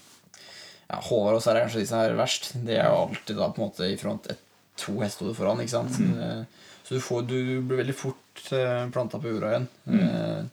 [0.90, 2.50] ja, Håvard også er kanskje de som er verst.
[2.66, 4.40] Det er jo alltid da på en måte i front et,
[4.80, 5.62] to hestehoder foran.
[5.62, 6.48] ikke sant Mm.
[6.90, 9.66] Så du, får, du blir veldig fort uh, planta på jorda igjen.
[9.84, 10.48] Mm.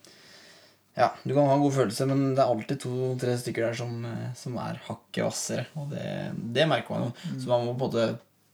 [0.94, 3.96] ja, Du kan ha en god følelse, men det er alltid to-tre stykker der som,
[4.06, 5.66] eh, som er hakket hvassere.
[5.82, 6.06] Og det,
[6.54, 7.40] det merker man jo.
[7.40, 8.06] Så man må på en måte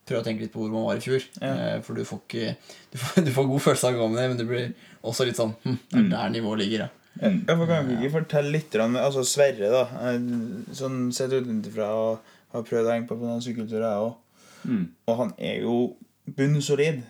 [0.08, 1.28] prøve å tenke litt på hvor man var i fjor.
[1.42, 1.82] Ja.
[1.84, 2.56] For du får ikke
[2.94, 5.28] du får, du får god følelse av å gå med det, men det blir også
[5.28, 6.92] litt sånn hm, Det er der nivået ligger, ja.
[7.22, 9.84] Ja, for Kan du ikke fortelle litt om altså Sverre, da.
[10.10, 14.16] eh, Sånn Sett utenfra og har prøvd å henge på på den sykkelturen, jeg òg.
[14.64, 14.84] Mm.
[15.10, 15.76] Og han er jo
[16.38, 17.04] bunnsolid.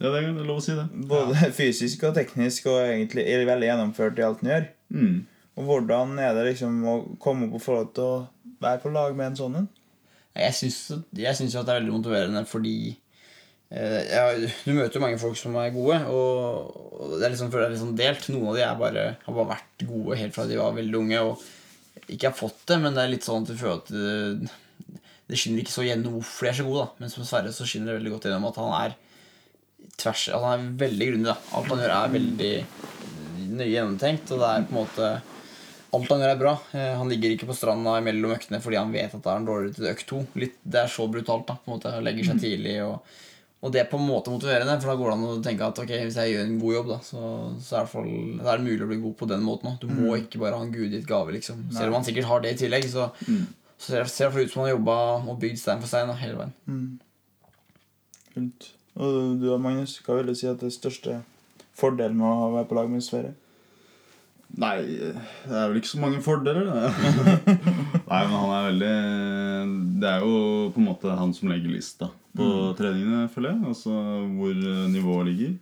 [0.00, 0.86] Ja, det er lov å si det.
[1.10, 4.70] Både fysisk og teknisk, og egentlig er veldig gjennomført i alt han gjør.
[4.96, 5.18] Mm.
[5.60, 8.92] Og hvordan er det liksom å komme opp og få lov til å være på
[8.94, 9.68] lag med en sånn en?
[10.38, 12.74] Jeg syns, jo at det er veldig motiverende fordi
[13.70, 14.24] ja,
[14.64, 17.76] Du møter jo mange folk som er gode, og, og det er liksom, det er
[17.78, 18.26] sånn delt.
[18.32, 21.44] Noen av de bare, har bare vært gode helt fra de var veldig unge og
[22.10, 24.50] ikke har fått det, men det er litt sånn at du føler at det,
[25.30, 26.88] det skinner ikke så gjennom hvorfor de er så gode.
[26.98, 28.96] da som Sverre så skinner det veldig godt gjennom at han er
[30.00, 31.28] tvers at han er veldig grundig.
[31.30, 32.52] da Alt han gjør, er veldig
[33.50, 35.10] nøye gjennomtenkt, og det er på en måte
[35.90, 36.52] Alt han gjør, er bra.
[36.70, 39.46] Eh, Han ligger ikke på stranda mellom øktene fordi han vet at det er en
[39.48, 40.20] dårligere til økt to.
[40.38, 41.48] Litt, det er så brutalt.
[41.48, 42.76] da på en måte Han legger seg tidlig.
[42.86, 43.16] Og,
[43.60, 45.80] og det er på en måte motiverende, for da går det an å tenke at
[45.82, 47.24] ok, hvis jeg gjør en god jobb, da så,
[47.60, 49.82] så er, det, for, er det mulig å bli god på den måten òg.
[49.82, 51.66] Du må ikke bare ha en gudgitt gave, liksom.
[51.76, 53.10] Selv om han sikkert har det i tillegg, så,
[53.76, 55.60] så ser det ser det i hvert fall ut som han har jobba og bygd
[55.60, 56.54] stein for stein da, hele veien.
[58.32, 58.70] Kult.
[59.00, 61.20] Og du Magnus, hva vil du si at det største
[61.76, 63.36] fordelen med å være på lag med Sverre?
[64.58, 66.66] Nei, det er vel ikke så mange fordeler.
[68.10, 68.94] Nei, men han er veldig
[70.02, 72.46] Det er jo på en måte han som legger lista på
[72.78, 73.62] treningene, føler jeg.
[73.72, 73.94] Altså
[74.36, 74.54] hvor
[74.90, 75.58] nivået ligger.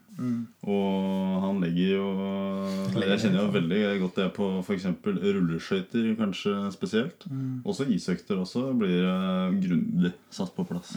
[0.66, 2.06] Og han legger jo
[2.98, 4.88] Jeg kjenner jo veldig godt det på f.eks.
[5.06, 7.28] rulleskøyter, kanskje spesielt.
[7.64, 10.96] Også isøkter også blir eh, grundig satt på plass.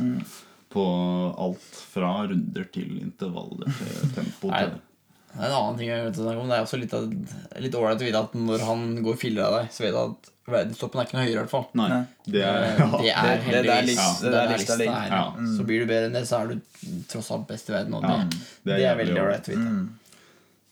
[0.71, 0.86] På
[1.38, 4.49] alt fra runder til intervaller til tempo.
[4.49, 4.80] Til
[5.38, 6.50] en annen ting jeg vet å snakke om.
[6.52, 9.86] Det er også litt ålreit å vite at når han går filler av deg, så
[9.86, 11.65] vet du at verdenstoppen er ikke noe høyere, i hvert fall.
[11.80, 11.89] Nei.
[12.26, 13.17] Det er, Det, det ja.
[13.22, 14.80] er det- er heldigvis det det er lista ja.
[14.82, 15.12] ligger.
[15.15, 15.22] Ja.
[15.38, 15.52] Mm.
[15.58, 17.94] Så blir du bedre enn det, så er du tross alt best i verden.
[17.94, 18.24] Og det, Ja,
[18.72, 19.76] det, er veldig ålreit å vite.
[19.76, 20.17] Mm.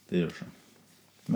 [0.10, 0.58] Det gjør seg.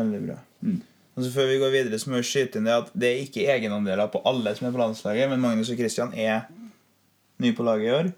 [0.02, 0.40] Veldig bra.
[0.66, 0.82] Mm.
[1.14, 3.24] Og så Før vi går videre, så må vi skyte inn det at det er
[3.28, 6.48] ikke egenandeler på alle som er på landslaget, men Magnus og Christian er
[7.44, 8.12] nye på laget i år.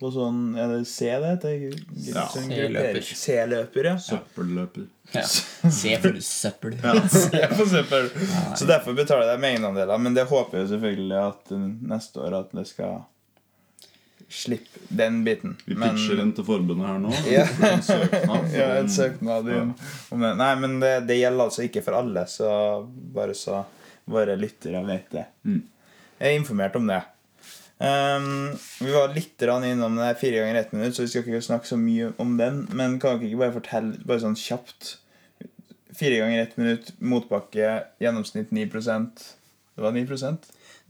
[0.00, 1.64] På sånn Er det C det heter?
[2.08, 2.24] Ja.
[2.32, 3.00] C-løper.
[3.14, 3.94] C-løper, ja.
[4.02, 4.88] Søppelløper.
[5.14, 5.22] Ja.
[5.28, 6.76] Se for søppel.
[7.14, 8.08] Se på søppel.
[8.58, 9.98] Så derfor betaler de egenandeler.
[10.02, 13.04] Men det håper jeg selvfølgelig at uh, neste år at det skal
[14.34, 15.54] slippe den biten.
[15.68, 17.12] Vi Men- pitcher inn til forbundet her nå.
[17.36, 17.46] Ja.
[17.70, 18.50] En søknad.
[18.56, 19.62] Ja, en søknad ja.
[20.34, 22.48] Nei, men det, det gjelder altså ikke for alle, så
[23.14, 23.62] bare så
[24.10, 25.26] våre lyttere vet det.
[25.46, 25.62] Mm.
[26.18, 27.00] Jeg er informert om det.
[27.82, 31.66] Ehm, vi var litt innom det fire ganger ett minutt, så vi skal ikke snakke
[31.68, 32.68] så mye om den.
[32.72, 34.98] Men kan dere ikke bare fortelle bare sånn kjapt
[35.94, 37.68] Fire ganger ett minutt, motbakke,
[38.02, 39.20] gjennomsnitt 9%
[39.76, 40.08] Det var 9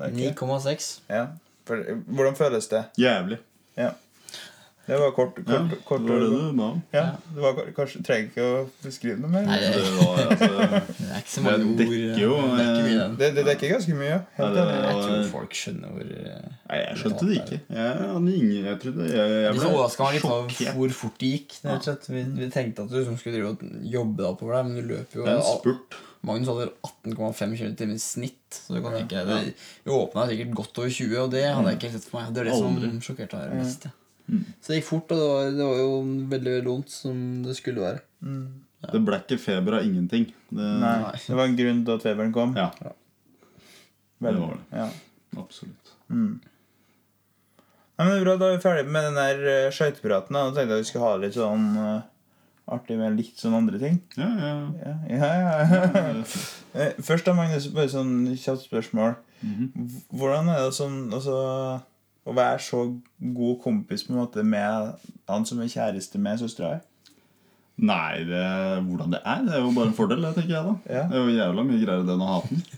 [0.01, 0.87] Var 9,6.
[1.13, 1.27] Ja.
[1.69, 2.85] Hvordan føles det?
[2.97, 3.39] Jævlig.
[3.77, 3.91] Ja.
[4.85, 6.81] Det var kort, Ja, kort, det var det du ba om.
[6.93, 9.47] Ja, det var kanskje Trenger ikke å beskrive noe mer.
[9.49, 10.49] Nei, Det var, altså,
[10.99, 11.79] det er ikke så mange Det ord.
[11.81, 13.07] dekker jo, det dekker mye.
[13.23, 14.19] Det, det dekker ganske mye.
[14.39, 14.67] Ja, det-.
[14.75, 17.61] Jeg tror folk skjønner hvor eh, Nei, jeg skjønte det ikke.
[17.79, 20.75] Jeg hadde ingen Jeg trodde Jeg, jeg ble over sjokkert.
[20.77, 21.59] hvor fort det gikk.
[21.65, 24.93] Vi, vi tenkte at du liksom skulle drive og jobbe deg oppover der, men du
[24.93, 25.99] løper jo Det er en spurt.
[26.25, 26.71] Magnus hadde
[27.09, 28.61] 18,5 km i snitt.
[28.69, 29.25] Så du kan tenke
[29.85, 32.33] Vi åpna sikkert godt over 20, og det hadde jeg ikke sett for meg.
[32.37, 33.89] Det var det som sjokkerte meg mest.
[33.89, 33.97] Ja.
[34.31, 35.91] Så det gikk fort, og det var, det var jo
[36.33, 38.01] veldig veldig vondt, som det skulle være.
[38.85, 40.27] Det ble ikke feber av ingenting.
[40.49, 42.57] Det, Nei, det var en grunn til at feberen kom.
[42.57, 42.71] Ja,
[44.25, 44.81] Vel, det var det.
[44.81, 44.89] Ja.
[45.43, 45.95] absolutt.
[46.09, 50.35] Nei, men bra, Da er vi ferdig med den der uh, skøytepraten.
[50.35, 50.49] da.
[50.49, 52.01] Da tenkte jeg vi skulle ha litt sånn uh,
[52.75, 54.01] artig med litt sånn andre ting.
[54.19, 54.95] Ja, ja.
[55.13, 56.15] Ja, ja, ja.
[56.75, 59.13] Eh, Først da, Magnus, bare sånn kjapt spørsmål.
[59.47, 59.69] Mhm.
[60.11, 61.37] Hvordan er det sånn altså,
[62.25, 62.79] å være så
[63.21, 64.95] god kompis på en måte med
[65.29, 66.81] han som er kjæreste med søstera?
[67.75, 68.41] Nei, det,
[68.87, 70.75] hvordan det er, det er jo bare en fordel, det tenker jeg da.
[70.95, 71.01] Ja.
[71.11, 72.61] Det er jo jævla mye greiere det enn å ha den.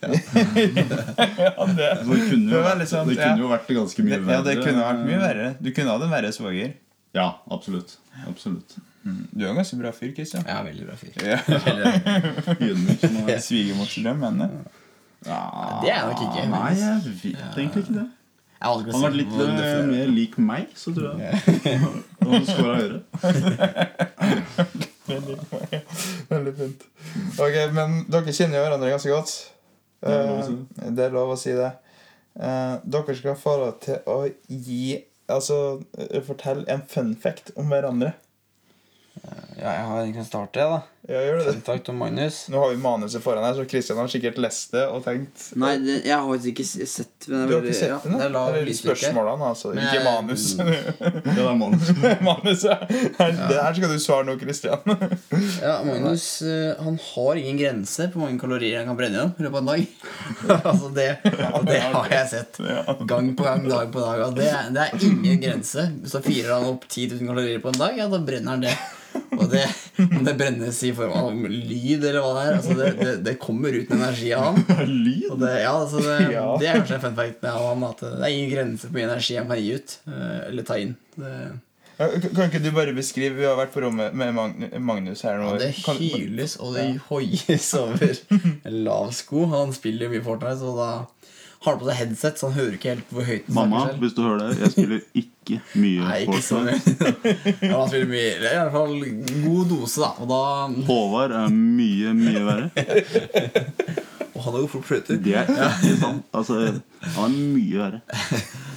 [1.37, 3.42] Ja, det, Så det kunne jo, vært, sant, det kunne ja.
[3.42, 4.38] jo vært ganske mye verre.
[4.38, 5.50] ja, det kunne vært mye verre.
[5.61, 6.72] Du kunne hatt en verre svoger.
[7.16, 7.98] Ja, absolutt.
[8.24, 8.78] Absolutt.
[9.06, 10.48] Du er en ganske bra fyr, Kristian.
[10.48, 11.12] Ja, veldig bra fyr.
[11.22, 11.38] Ja.
[11.68, 14.82] Veldig- Ydmyk som er Svigermorsdrøm, mener du?
[15.28, 15.42] ja,
[15.85, 16.48] Det er nok ikke.
[16.56, 18.06] Nei, jeg vet egentlig ikke det.
[18.57, 21.33] Jeg Han har vært litt eh, mer lik meg, så tror jeg.
[22.27, 23.01] Han skåra høyere.
[26.31, 26.87] Veldig fint.
[27.37, 29.35] Ok, Men dere kjenner jo hverandre ganske godt.
[30.01, 31.73] Det er lov å si Eh, det er lov å si det.
[32.37, 37.66] Eh, dere skal få lov til å gi Altså eh, fortelle en fun fact om
[37.73, 38.12] hverandre.
[39.57, 40.97] Ja, jeg har egentlig startet, jeg, da.
[41.07, 41.88] Ja, gjør du det?
[41.88, 42.38] Om manus.
[42.51, 45.77] Nå har vi manuset foran her, så Kristian har sikkert lest det og tenkt Nei,
[45.79, 48.16] det, jeg har faktisk ikke sett men Du har ikke sett den?
[48.19, 49.71] Ja, det er spørsmålene, altså.
[49.77, 50.47] Men Ikke manus.
[50.59, 51.92] Ja, det er manus.
[52.27, 52.90] Manuset.
[53.21, 54.83] Her, Det her skal du svare nå, Kristian.
[55.62, 59.38] Ja, Magnus eh, han har ingen grense på hvor mange kalorier han kan brenne gjennom
[59.38, 59.87] i løpet av en dag.
[60.73, 61.09] altså det,
[61.53, 62.61] og det har jeg sett
[63.07, 64.27] gang på gang, dag på dag.
[64.27, 65.87] Og det, det er ingen grense.
[66.11, 68.75] Så firer han opp 10 000 kalorier på en dag, ja, da brenner han det.
[69.37, 69.64] Og det,
[70.26, 73.74] det brennes i form av lyd eller hva det er, altså det, det, det kommer
[73.76, 74.64] ut en energi av ham.
[75.07, 75.44] Lyd?
[75.61, 76.16] Ja, altså det,
[76.66, 77.85] er kanskje en fun fact med ham.
[77.90, 79.96] at det er ingen grenser på hvor mye energi han kan gi ut.
[80.09, 80.96] eh, Eller ta inn.
[81.16, 81.37] Det,
[81.96, 84.35] Kan ikke du bare beskrive Vi har vært på rommet med
[84.85, 85.55] Magnus her nå.
[85.55, 88.11] Ja, det hyles og det hoies over
[88.88, 89.46] lav sko.
[89.55, 90.90] Han spiller mye Fortnite, så da
[91.64, 94.21] har han på seg headset, så han hører ikke helt hvor høyt Mamma, hvis du
[94.23, 96.77] hører det, jeg spiller ikke mye Nei, ikke så mye.
[97.62, 98.95] ja, han spiller mye I hvert fall
[99.47, 100.27] god dose, da.
[100.33, 100.40] Da
[100.90, 102.69] Håvard er mye, mye verre.
[104.37, 105.16] Og han har jo fort fløyter.
[105.25, 106.27] Det er ikke sant.
[106.37, 106.59] Altså,
[107.16, 108.01] han er mye verre.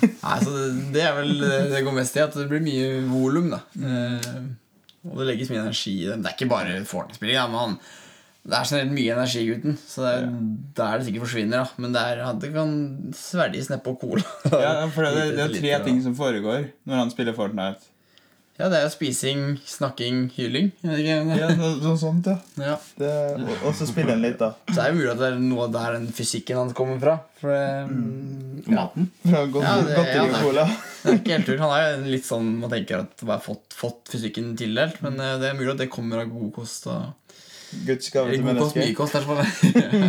[0.08, 1.34] Nei, så det, det er vel
[1.74, 3.60] det går mest i, at det blir mye volum, da.
[3.76, 4.38] Eh,
[5.10, 6.20] og det legges mye energi i det.
[6.24, 7.76] Det er ikke bare Fortnite-spilling, men han,
[8.48, 9.76] det er generelt mye energi i gutten.
[9.84, 10.28] Så det er,
[10.80, 11.84] der det sikkert forsvinner, da.
[11.84, 12.74] Men det, er, det kan
[13.18, 14.24] svelges nedpå cola.
[14.54, 17.84] Ja, for det, det, det er tre ting som foregår når han spiller Fortnite.
[18.60, 20.66] Ja, det er jo spising, snakking, hyling.
[20.84, 22.34] Ja, noe, noe sånt, ja.
[22.60, 22.74] ja.
[23.00, 24.50] Det, og, og så spiller han litt, da.
[24.68, 27.14] Så det er jo mulig at det er noe der den fysikken hans kommer fra.
[27.40, 27.62] For det,
[28.68, 29.08] ja, Maten.
[29.24, 30.66] Fra godt, Ja, det- godteri og cola.
[30.74, 31.62] det er ikke helt tull.
[31.64, 35.00] Han er jo litt sånn man tenker at bare fått, fått fysikken tildelt.
[35.08, 36.90] Men eh, det er mulig at det kommer av god kost.
[36.92, 37.32] Og,
[37.88, 38.90] Guds gave til god kost, mennesket.
[38.90, 38.96] mye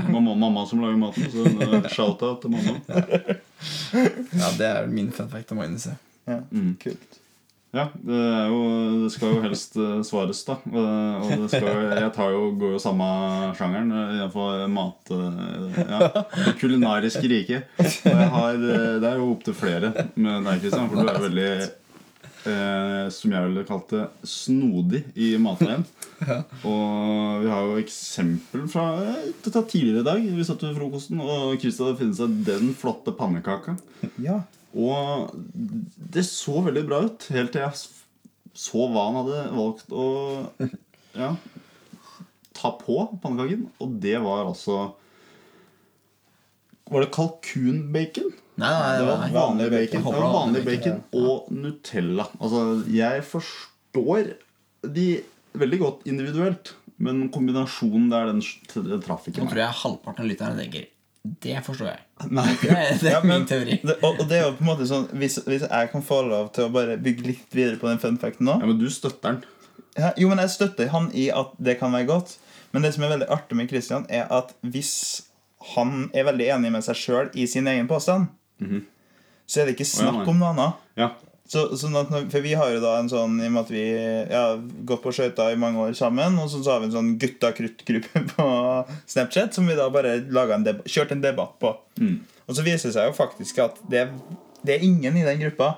[0.01, 2.77] er Mamma, mamma som lager maten, så en shout-out til mamma.
[4.41, 5.89] Ja, det er min fun fact om Magnus.
[6.27, 6.41] ja.
[6.51, 6.77] Mm.
[6.83, 7.17] kult.
[7.71, 8.61] Ja, det, er jo,
[9.05, 10.57] det skal jo helst eh, svares, da.
[10.67, 13.07] Eh, Og det skal, jo- jeg tar jo, går jo samme
[13.55, 15.13] sjangeren iallfall mat...
[15.15, 16.09] eh, Ja,
[16.49, 17.69] det kulinariske riket.
[17.79, 21.23] Og jeg har, eh, det er jo opptil flere med deg, Kristian, for du er
[21.29, 21.51] veldig
[22.49, 25.85] eh, Som jeg ville kalt det snodig i matveien.
[26.69, 30.27] Og vi har jo eksempel fra eh, dette tidligere i dag.
[30.39, 33.77] Vi satt ved frokosten, og Kristian hadde funnet seg den flotte pannekaka.
[34.21, 34.43] Ja.
[34.71, 35.33] Og
[36.15, 37.79] det så veldig bra ut, helt til jeg
[38.61, 40.05] så hva han hadde valgt å
[41.23, 41.33] ja,
[42.57, 43.67] ta på pannekaken.
[43.83, 44.93] Og det var altså
[46.91, 48.33] Var det kalkunbacon?
[48.61, 49.31] Nei, nei, Det var nei.
[49.35, 50.05] vanlig bacon.
[50.05, 52.27] Det var vanlig bacon og Nutella.
[52.41, 54.33] Altså, jeg forstår
[54.97, 55.07] de
[55.61, 58.41] veldig godt individuelt, men kombinasjonen der, den
[58.75, 60.85] den traff ikke Nå tror jeg halvparten av lytterne tenker
[61.45, 62.03] Det forstår jeg.
[62.31, 62.45] Nei.
[62.63, 63.79] Det er, det Ja, er men- min teori.
[63.83, 66.21] Det, og, og det er jo på en måte sånn hvis, hvis jeg kan få
[66.29, 68.87] lov til å bare bygge litt videre på den fun facten nå Ja, men du
[68.93, 69.41] støtter den.
[69.99, 72.37] ja, Jo, men jeg støtter han i at det kan være godt.
[72.73, 74.93] Men det som er veldig artig med Christian, er at hvis
[75.75, 78.29] han er veldig enig med seg sjøl i sin egen påstand,
[79.51, 80.87] så er det ikke snakk om noe annet.
[81.01, 81.11] Ja.
[81.51, 83.71] Så, sånn at når, for vi har jo da en sånn I og med at
[83.75, 83.83] vi
[84.31, 84.43] ja,
[84.87, 87.51] gått på skøyter i mange år sammen, og så, så har vi en sånn gutta
[87.57, 88.47] krutt-gruppe på
[89.11, 91.75] Snapchat som vi da bare en kjørte en debatt på.
[91.99, 92.21] Mm.
[92.47, 94.07] Og så viser det seg jo faktisk at det,
[94.63, 95.73] det er ingen i den gruppa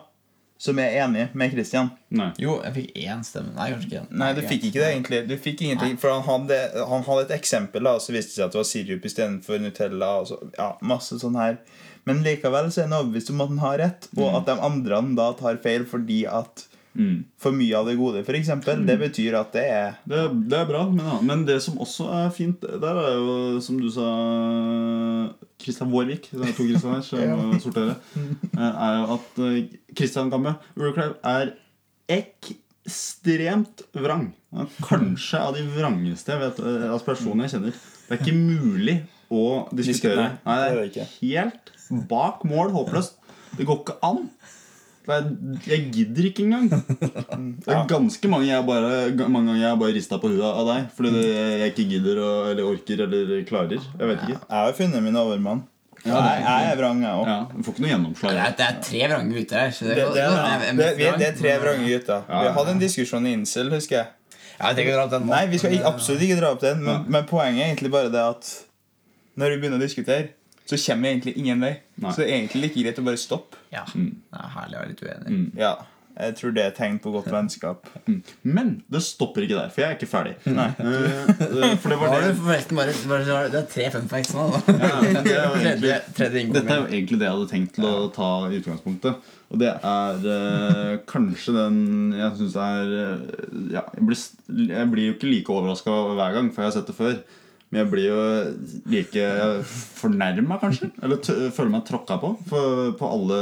[0.62, 1.88] som er enig med Christian.
[2.14, 2.28] Nei.
[2.38, 3.50] Jo, jeg fikk én stemme.
[3.56, 4.02] Nei, kanskje ikke.
[4.20, 5.22] Nei, du fikk ikke det egentlig.
[5.26, 8.36] Du fikk ingenting For han hadde, han hadde et eksempel, da, og så viste det
[8.36, 10.12] seg at det var sirup istedenfor Nutella.
[10.20, 11.58] Og så, ja, masse sånn her
[12.06, 15.02] Men likevel så er han overbevist om at han har rett, og at de andre
[15.16, 17.22] da tar feil fordi at Mm.
[17.40, 18.48] for mye av det gode, f.eks.
[18.84, 20.18] Det betyr at det er Det,
[20.50, 21.14] det er bra, men, ja.
[21.24, 24.10] men det som også er fint Der er jo, som du sa
[25.56, 27.94] Kristian Vårvik Det er to Kristian her, så jeg må sortere.
[28.12, 31.54] eh, Er jo at eh, Kristian Gamme Urklev er
[32.12, 34.28] ekstremt vrang.
[34.84, 37.80] Kanskje av de vrangeste jeg vet, eh, av personene jeg kjenner.
[38.08, 38.98] Det er ikke mulig
[39.32, 40.28] å diskutere.
[40.44, 41.72] Nei, det er helt
[42.10, 43.18] bak mål håpløst.
[43.58, 44.22] Det går ikke an.
[45.10, 45.24] Er,
[45.66, 46.68] jeg gidder ikke engang.
[46.70, 50.68] Det er ganske mange, jeg bare, mange ganger jeg har bare rista på huet av
[50.68, 50.84] deg.
[50.96, 53.82] Fordi det, jeg ikke gidder å, eller orker eller klarer.
[53.82, 54.38] Jeg vet ikke.
[54.38, 55.64] Jeg har funnet min overmann.
[56.02, 57.28] Ja, det- jeg, jeg er vrang, jeg òg.
[57.30, 59.70] Ja, Du får ikke noe Det er, det er tre vrange gutter her.
[59.70, 62.24] Så det, Det, det, er, er- det, vi, det er tre vrange gutter.
[62.32, 64.06] Vi hadde en diskusjon i Incel, husker jeg.
[64.62, 65.26] Jeg tenker dra opp den.
[65.26, 68.22] Nei, vi skal absolutt ikke dra opp den, men, men poenget er egentlig bare det
[68.22, 68.50] at
[69.38, 70.28] når vi begynner å diskutere,
[70.68, 71.72] så kommer jeg egentlig ingen vei.
[72.02, 72.12] Nei.
[72.14, 73.58] Så det er egentlig like greit å bare stoppe.
[73.74, 75.40] Ja, det er herlig å være litt uenig.
[75.58, 75.72] Ja,
[76.12, 77.86] jeg tror det er tegn på godt vennskap.
[78.44, 80.34] Men det stopper ikke der, for jeg er ikke ferdig.
[80.58, 80.68] Nei
[81.80, 84.44] for det var det du forresten bare, bare Det er tre fun facts nå.
[84.52, 84.60] Da.
[84.76, 84.90] Ja,
[85.24, 88.30] det er egentlig- tredje Dette er jo egentlig det jeg hadde tenkt til å ta
[88.50, 89.30] i utgangspunktet.
[89.52, 91.80] Og det er eh, kanskje den
[92.16, 93.28] jeg syns er eh,
[93.78, 94.22] ja, jeg, blir,
[94.68, 97.18] jeg blir jo ikke like overraska hver gang, for jeg har sett det før.
[97.72, 98.22] Men jeg blir jo
[98.92, 99.28] like
[99.96, 100.90] fornærma, kanskje.
[101.00, 103.38] Eller føler meg tråkka på for, på alle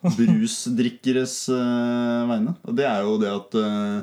[0.00, 2.54] brusdrikkeres uh, vegne.
[2.64, 3.98] Og det er jo det at uh,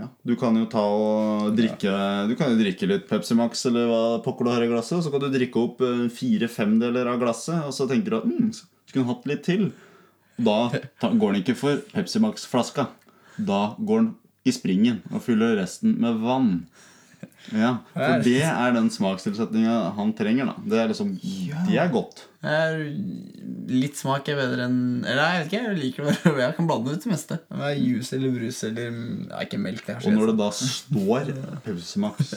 [0.00, 1.94] ja, Du kan jo ta og drikke
[2.28, 4.98] Du kan jo drikke litt Pepsi Max eller hva pokker du har i glasset.
[4.98, 8.18] Og så kan du drikke opp eh, fire femdeler av glasset, og så tenker du
[8.20, 8.52] at mm,
[8.90, 9.70] skulle hatt litt til.
[10.40, 10.58] Da
[11.00, 12.90] ta, går den ikke for Pepsi Max-flaska.
[13.40, 14.14] Da går den
[14.48, 16.54] i springen og fyller resten med vann.
[17.56, 20.50] Ja, For det er den smakstilsetninga han trenger.
[20.50, 22.26] da Det er liksom Det er godt.
[22.46, 22.76] Er
[23.70, 25.62] litt smak er bedre enn Eller jeg vet ikke.
[25.64, 26.14] Jeg liker det.
[26.44, 27.40] Jeg kan blande ut det meste.
[27.50, 29.82] Om det er Juice eller brus eller ja, Ikke melk.
[29.88, 31.32] Det Og når det da står
[31.66, 32.34] Pepsi Max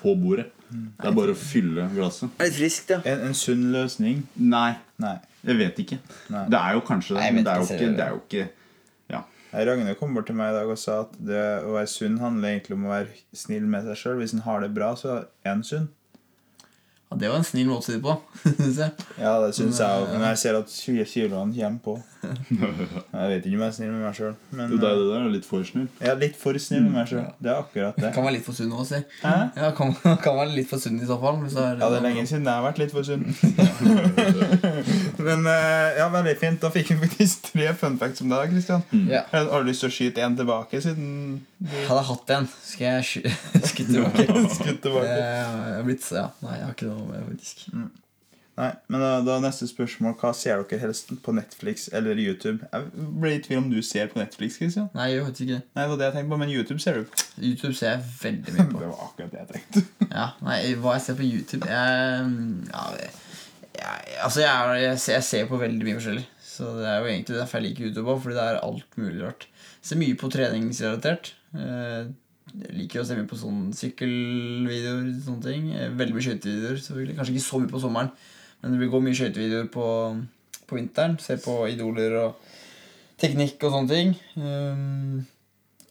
[0.00, 2.32] på bordet, det er bare å fylle glasset.
[2.36, 3.00] Det er litt friskt, ja.
[3.06, 4.24] En, en sunn løsning.
[4.34, 4.72] Nei,
[5.02, 5.14] Nei.
[5.46, 5.98] jeg vet ikke.
[6.34, 6.46] Nei.
[6.50, 8.48] Det er jo kanskje det, men det er jo ikke, det er jo ikke
[9.56, 9.66] Ja.
[9.72, 12.54] Ragnhild kom bort til meg i dag og sa at det å være sunn handler
[12.54, 14.18] egentlig om å være snill med seg sjøl.
[14.20, 15.88] Hvis en har det bra, så er en sunn.
[15.88, 17.16] ja.
[17.16, 18.16] Det var en snill måte å si det på.
[18.58, 18.90] synes jeg.
[19.22, 20.08] Ja, det syns jeg òg.
[20.12, 20.72] Men jeg ser at
[21.12, 21.94] kiloene kommer på.
[22.26, 24.32] Jeg vet ikke om jeg er snill med meg sjøl.
[24.50, 25.84] Men Det er det der er litt for snill.
[26.00, 27.22] jeg er litt for snill med meg sjøl.
[27.38, 28.10] Det er akkurat det.
[28.16, 28.98] Kan være litt for sunn òg, si.
[29.22, 29.34] Hæ?
[29.54, 29.92] Ja, kan,
[30.24, 31.38] kan være litt for sunn i så fall.
[31.44, 33.22] Hvis det er, Ja, det er lenge siden jeg har vært litt for sunn.
[35.26, 36.60] Men eh, ja, veldig fint.
[36.62, 38.86] Da fikk vi faktisk tre fun facts om deg, Kristian.
[39.10, 39.24] Ja.
[39.32, 41.10] Har du lyst til å skyte en tilbake siden
[41.58, 43.36] du Hadde jeg hatt en, skal jeg sky-
[43.72, 44.26] skutt tilbake.
[44.54, 45.20] skutt Det tilbake?
[45.76, 47.64] er blitt, ja, nei, jeg har ikke noe med faktisk.
[48.56, 52.64] Nei, men da, da neste spørsmål Hva ser dere helst på Netflix eller YouTube?
[52.72, 52.86] Jeg
[53.20, 54.86] ble i tvil om du ser på Netflix, Kristian.
[54.96, 55.60] Nei, jeg vet ikke det.
[55.76, 57.26] Nei, det var det jeg tenkte på, men YouTube ser du på.
[57.50, 58.80] YouTube ser jeg veldig mye på.
[58.80, 59.84] Det var akkurat det jeg tenkte.
[60.08, 62.32] Ja, nei, Hva jeg ser på YouTube jeg,
[62.72, 62.86] ja,
[64.22, 66.26] Altså, jeg, jeg, ser, jeg ser på veldig mye forskjellig.
[66.56, 69.48] Så det er jo egentlig derfor jeg liker YouTube fordi det er alt mulig rart.
[69.82, 71.34] Jeg ser mye på treningsrelatert.
[71.56, 72.06] Eh,
[72.56, 75.66] Jeg liker å se mye på sånn sykkelvideoer, sånne ting.
[75.76, 77.12] Eh, Veldig mye skøytevideoer.
[77.18, 78.12] Kanskje ikke så mye på sommeren,
[78.62, 79.88] men det går gå mye skøytevideoer på,
[80.70, 81.18] på vinteren.
[81.20, 82.54] Se på idoler og
[83.20, 84.14] teknikk og sånne ting.
[84.40, 85.20] Um,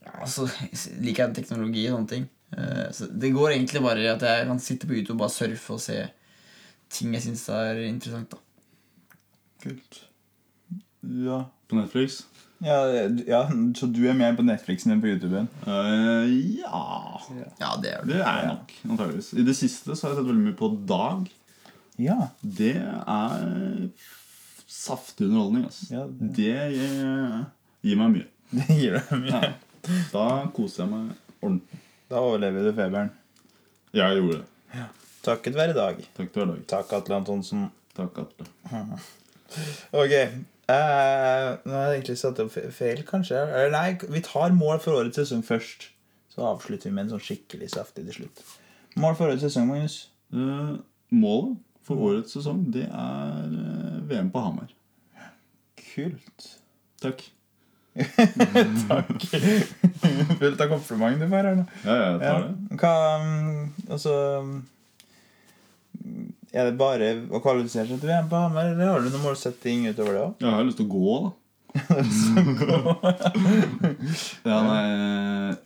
[0.06, 0.48] ja, så
[1.04, 2.28] liker jeg teknologi og sånne ting.
[2.95, 5.74] Så det går egentlig bare i at jeg kan sitte på YouTube og bare surfe
[5.76, 5.98] og se
[6.95, 8.31] ting jeg syns er interessant.
[8.31, 8.41] da
[9.65, 10.01] Kult.
[11.25, 11.43] Ja.
[11.69, 12.23] På Netflix?
[12.63, 12.77] Ja,
[13.27, 13.41] ja,
[13.75, 15.47] så du er mer på Netflixen enn på YouTuben?
[15.67, 16.23] Uh,
[16.55, 16.84] ja
[17.60, 18.12] Ja, det er du.
[18.13, 19.31] Det er jeg nok, antageligvis.
[19.36, 21.25] I det siste så har jeg sett veldig mye på Dag.
[22.01, 22.29] Ja.
[22.41, 23.89] Det er
[24.67, 25.65] saftig underholdning.
[25.67, 25.89] Altså.
[25.91, 27.45] Ja, det- Det gir,
[27.84, 28.27] gir meg mye.
[28.55, 29.41] Det gir deg mye.
[29.43, 29.53] Ja.
[30.13, 31.81] Da koser jeg meg ordentlig.
[32.10, 33.12] Da overlever du feberen.
[33.95, 34.45] Jeg gjorde det.
[35.26, 36.02] Takket være dag.
[36.18, 36.60] Takk dag.
[36.70, 37.68] Takk, Atle Antonsen.
[37.98, 38.46] Takk, Atle.
[39.96, 40.12] Ok.
[40.12, 43.38] Eh, nå har jeg egentlig satt opp fe- feil, kanskje.
[43.46, 45.90] Eller nei, vi tar mål for årets sesong først.
[46.34, 48.42] Så avslutter vi med en sånn skikkelig saftig til slutt.
[49.00, 50.00] Mål for årets sesong, Magnus?
[50.34, 50.76] Uh,
[51.14, 54.74] målet for årets sesong, det er eh, VM på Hamar.
[55.94, 56.50] Kult.
[57.06, 57.22] Takk.
[58.90, 59.26] Takk.
[60.42, 61.66] Fullt av kompliment du får her nå.
[61.86, 62.40] Ja, jeg tar Ja.
[62.50, 62.80] det.
[62.82, 64.58] Hva mm, Altså mm,
[66.56, 69.80] Er det bare å kvalifisere seg til VM på Hamar, eller har du noen målsetting
[69.89, 70.32] utover det òg?
[70.46, 71.32] Jeg har lyst til å gå, da.
[74.48, 74.86] ja, nei,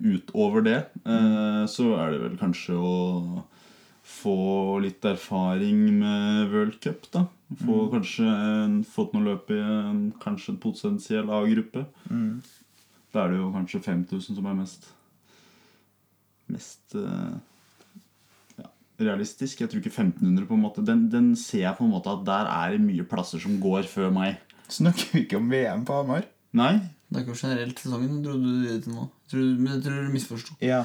[0.02, 3.44] utover det eh, så er det vel kanskje å
[4.10, 7.28] få litt erfaring med World Cup, da.
[7.62, 11.86] Få kanskje en, fått noe løp i en kanskje en potensiell A-gruppe.
[12.10, 12.42] Mm.
[13.14, 14.90] Da er det jo kanskje 5000 som er mest
[16.50, 17.49] Mest eh, ja,
[19.06, 19.62] realistisk.
[19.62, 22.26] Jeg tror ikke 1500 på en måte den, den ser jeg på en måte at
[22.28, 24.40] der er det mye plasser som går før meg.
[24.70, 26.28] Snakker vi ikke om VM på Hamar?
[26.58, 26.74] Nei,
[27.10, 29.08] Det er ikke generelt sesongen, tror du det til nå.
[29.26, 30.58] Jeg tror, men jeg tror du misforsto.
[30.62, 30.84] Ja.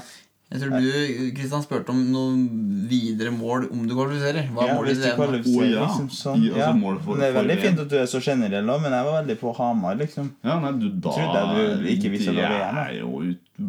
[0.54, 2.42] Jeg tror du Kristian, spurte om noen
[2.86, 4.46] videre mål om du kvalifiserer.
[4.54, 5.86] Hva ja målet hvis du kvalifiserer, Å, ja.
[5.88, 6.44] liksom sånn.
[6.46, 6.68] Ja.
[6.78, 9.16] mål for- det er veldig fint at du er så generell òg, men jeg var
[9.18, 10.28] veldig på Hamar, liksom.
[10.46, 13.22] Ja, nei, du, da Trodde jeg du ikke visste VM, er jo,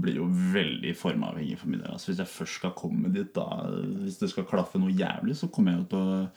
[0.05, 1.95] blir jo veldig formavhengig for min del.
[1.95, 3.47] Altså, hvis jeg først skal komme dit, da
[4.05, 6.27] Hvis det skal klaffe noe jævlig, så kommer jeg jo til å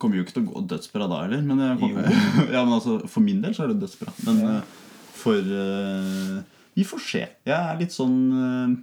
[0.00, 1.42] Kommer jo ikke til å gå dødsbra da heller.
[1.44, 2.06] Men, jeg kommer,
[2.54, 4.14] ja, men altså, for min del så er det dødsbra.
[4.24, 4.78] Men eh,
[5.20, 6.38] for uh,
[6.72, 7.20] Vi får se.
[7.44, 8.78] Jeg er litt sånn eh,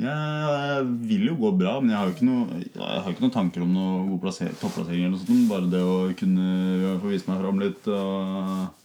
[0.00, 3.64] jeg vil jo gå bra, men jeg har jo ikke noe, har ikke noen tanker
[3.64, 5.04] om noe god plasser- topplassering.
[5.04, 5.48] eller noe sånt.
[5.50, 8.80] Bare det å kunne få vise meg fram litt og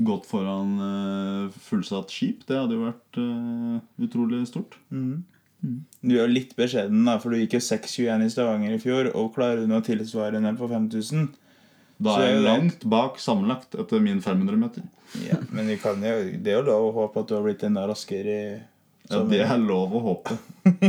[0.00, 4.78] gått foran eh, fullsatt skip, det hadde jo vært eh, utrolig stort.
[5.60, 9.10] Du er jo litt beskjeden, da, for du gikk jo 6-21 i Stavanger i fjor,
[9.12, 9.84] og klarer du tilsvare
[10.40, 11.28] tilsvarende på 5000?
[12.00, 14.86] Da er jeg langt bak sammenlagt etter min 500 meter.
[15.26, 17.82] Ja, men kan jo, det er jo lov å håpe at du har blitt enda
[17.90, 18.60] raskere i
[19.10, 20.36] Ja, Det er lov å håpe.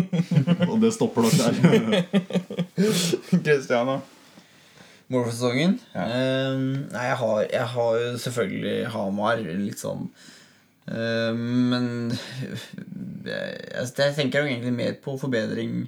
[0.70, 2.04] og det stopper nok der.
[3.46, 4.02] Kristian da?
[5.12, 5.28] Mål?
[5.36, 6.04] Ja.
[6.06, 6.60] Eh,
[6.94, 10.06] nei, jeg har, jeg har jo selvfølgelig Hamar litt sånn
[10.88, 11.90] eh, Men
[13.28, 15.82] jeg, jeg, jeg tenker jo egentlig mer på forbedring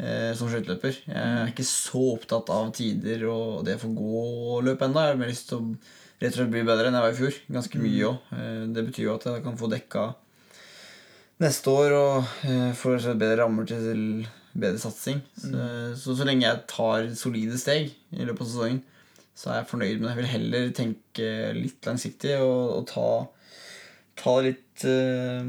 [0.00, 1.02] uh, som skøyteløper.
[1.04, 5.04] Jeg er ikke så opptatt av tider og det å få gå og løpe ennå.
[5.04, 5.66] Jeg har mer lyst til å
[6.20, 7.38] rett og slett bli bedre enn jeg var i fjor.
[7.58, 8.34] Ganske mye òg.
[8.72, 10.08] Det betyr jo at jeg kan få dekka
[11.40, 15.22] neste år og eh, får bedre rammer til bedre satsing.
[15.38, 15.50] Så,
[15.96, 18.82] så så lenge jeg tar solide steg i løpet av sesongen,
[19.36, 19.96] så er jeg fornøyd.
[20.00, 23.08] Men jeg vil heller tenke litt langsiktig og, og ta,
[24.20, 25.42] ta litt uh,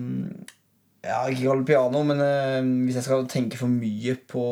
[1.01, 4.45] Ja, ikke kalle det piano, men uh, hvis jeg skal tenke for mye på,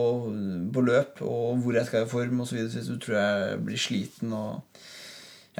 [0.74, 3.86] på løp og hvor jeg skal i form osv., så, så tror jeg jeg blir
[3.86, 4.34] sliten.
[4.34, 4.82] og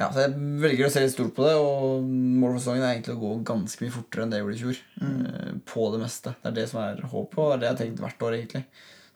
[0.00, 2.94] ja, så Jeg velger å se litt stort på det, og målet for sesongen er
[2.96, 4.78] egentlig å gå ganske mye fortere enn det jeg gjorde i fjor.
[5.04, 5.60] Mm.
[5.68, 6.32] På det meste.
[6.40, 8.38] Det er det som er håpet, og det er det jeg har tenkt hvert år.
[8.38, 8.64] egentlig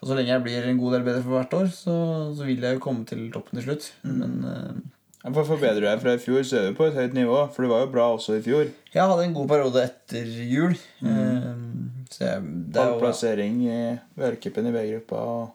[0.02, 1.94] Og Så lenge jeg blir en god del bedre for hvert år, så,
[2.36, 3.86] så vil jeg jo komme til toppen til slutt.
[4.04, 7.16] Men eh, For forbedrer du deg fra i fjor, så er du på et høyt
[7.16, 7.38] nivå.
[7.54, 8.68] For du var jo bra også i fjor.
[8.92, 10.76] jeg hadde en god periode etter jul.
[11.00, 11.52] eh,
[12.12, 13.78] Så jeg, det er jo, Pallplassering i
[14.20, 15.16] V-cupen i B-gruppa.
[15.16, 15.52] og-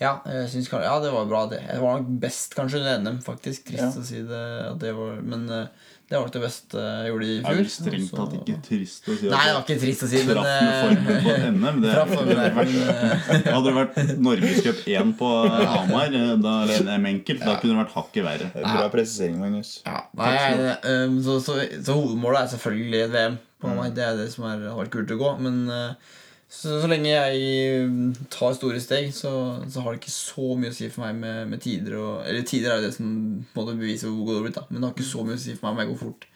[0.00, 1.62] ja, jeg synes, ja, det var bra, det.
[1.64, 3.64] Jeg var nok best kanskje under NM, faktisk.
[3.70, 3.90] Trist Ja.
[3.96, 4.40] å si det.
[4.70, 5.68] At det var, men eh,
[6.06, 7.54] det var nok det beste jeg gjorde i fjor.
[7.56, 10.20] er det strengt tatt ikke trist å si Nei, det var ikke trist å si,
[10.28, 11.80] men med eh, formen på NM.
[11.86, 15.30] Det, formen der, eh, hadde det vært Norgescup 1 på
[15.72, 16.12] Hamar,
[16.44, 18.50] da eller NM enkelt, da kunne det vært hakket verre.
[18.52, 19.72] Er Bra presisering, Magnus.
[19.88, 20.36] Ja, nei,
[20.76, 23.40] eh, så, så, så hovedmålet er selvfølgelig et VM.
[23.56, 23.94] På meg.
[23.96, 25.32] Det er det som er, har vært kult å gå.
[25.40, 26.16] Men, eh,
[26.46, 29.32] Så, så lenge jeg mm, tar store steg, så,
[29.70, 31.98] så har det ikke så mye å si for meg med, med tider.
[31.98, 33.10] Og, eller tider er jo det som
[33.50, 34.60] på en måte beviser hvor god det har blitt.
[34.60, 36.28] da Men det har ikke så mye å si for meg om jeg går fort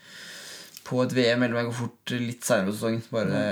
[0.90, 3.02] på et VM eller om jeg går fort litt seinere på sesongen.
[3.14, 3.42] Bare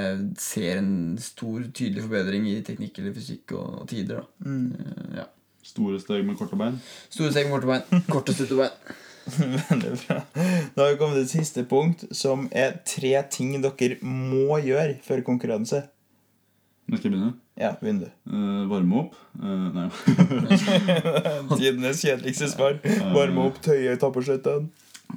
[0.42, 4.24] ser en stor, tydelig forbedring i teknikk eller fysikk og, og tider.
[4.24, 5.20] da mm.
[5.20, 5.28] ja.
[5.68, 6.80] Store steg med korte bein.
[7.12, 8.02] Store steg med korte bein.
[8.14, 8.96] Korte, stutte bein.
[9.28, 10.22] Veldig bra.
[10.74, 15.22] Da har vi kommet til siste punkt, som er tre ting dere må gjøre før
[15.26, 15.82] konkurranse.
[16.88, 17.32] Nå skal jeg begynne.
[17.60, 18.06] Ja, begynn du.
[18.32, 19.16] Uh, varme opp.
[19.36, 19.88] Uh, nei.
[21.58, 22.78] Tidenes kjedeligste svar.
[23.14, 24.70] Varme opp tøye ta på skøytene.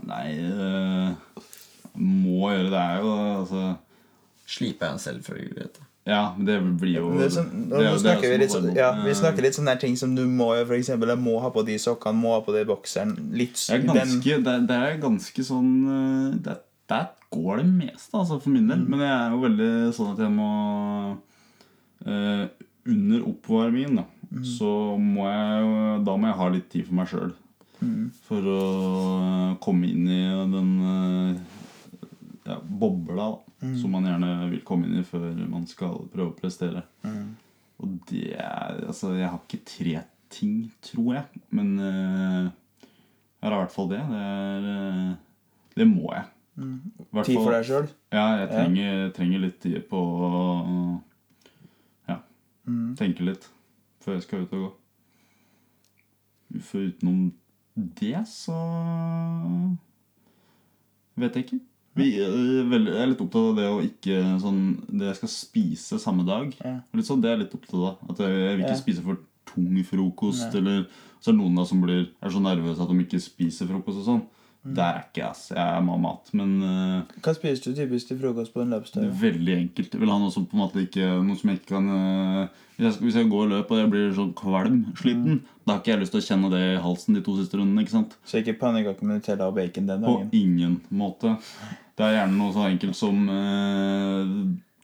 [0.08, 1.14] nei uh,
[1.96, 3.64] Må gjøre det er jo altså
[4.52, 5.56] Sliper jeg en.
[5.62, 5.82] Vet du.
[6.10, 8.52] Ja, men det blir jo Det sånn, det nå er det er snakker vi, litt,
[8.56, 10.68] sånn, ja, vi snakker litt sånne ting som du må gjøre.
[10.74, 13.14] For eksempel, jeg må ha på de sokkene, må ha på de bokseren.
[13.38, 15.70] Litt Det er ganske, det, er- det er ganske sånn
[16.44, 16.58] det,
[16.92, 18.72] Der går det meste, altså, for min Mm.
[18.74, 18.82] del.
[18.92, 20.50] Men jeg er jo veldig sånn at jeg må
[22.06, 22.48] eh,
[22.88, 24.44] Under oppvarmingen, da, Mm.
[24.48, 27.34] så må jeg jo Da må jeg ha litt tid for meg sjøl.
[27.84, 28.06] Mm.
[28.24, 30.22] For å komme inn i
[30.54, 31.42] den eh,
[32.48, 33.76] ja, bobla da, Mm.
[33.78, 36.82] som man gjerne vil komme inn i før man skal prøve å prestere.
[37.04, 37.36] Mm.
[37.84, 41.26] Og det er Altså, jeg har ikke tre ting, tror jeg.
[41.52, 44.00] Men uh, jeg har i hvert fall det.
[44.00, 45.16] Det, er, uh,
[45.76, 46.26] det må jeg.
[46.62, 47.88] I Tid for deg sjøl.
[48.12, 48.56] Ja, jeg Ja.
[48.56, 51.00] trenger, trenger litt tid på ja,
[52.68, 52.96] Mm.
[52.96, 53.48] tenke litt
[54.04, 54.72] før jeg skal ut og gå.
[56.68, 57.32] For utenom
[57.76, 58.56] det, så
[61.20, 61.60] vet jeg ikke.
[62.00, 62.32] Vi er,
[62.72, 66.54] jeg er litt opptatt av det å ikke sånn Det jeg skal spise samme dag.
[66.64, 66.78] Ja.
[66.96, 67.98] Litt sånn, Det er jeg litt opptatt av.
[68.14, 68.84] At jeg, jeg vil ikke Ja.
[68.84, 69.18] spise for
[69.52, 70.54] tung frokost.
[70.54, 70.62] Nei.
[70.62, 70.86] Eller
[71.20, 74.00] så er det noen da som blir, er så nervøse at de ikke spiser frokost
[74.00, 74.22] og sånn.
[74.62, 74.76] Mm.
[74.78, 75.48] Der er ikke jeg, ass.
[75.50, 76.28] Jeg er ha mat.
[76.38, 79.08] Men uh, Hva spiser du typisk til frokost på en løpsdag?
[79.18, 79.96] veldig enkelt.
[79.96, 82.48] Jeg vil ha noe som på en måte ikke Noe som jeg ikke kan uh,
[82.78, 85.82] hvis, jeg, skal- hvis jeg går løp og jeg blir sånn kvalm, sliten, da har
[85.82, 87.82] ikke jeg lyst til å kjenne det i halsen de to siste rundene.
[87.86, 88.16] ikke sant?
[88.26, 90.30] Så ikke pannekaker med Nutella og bacon den dagen?
[90.30, 91.34] På ingen måte.
[91.98, 93.26] Det er gjerne noe så enkelt som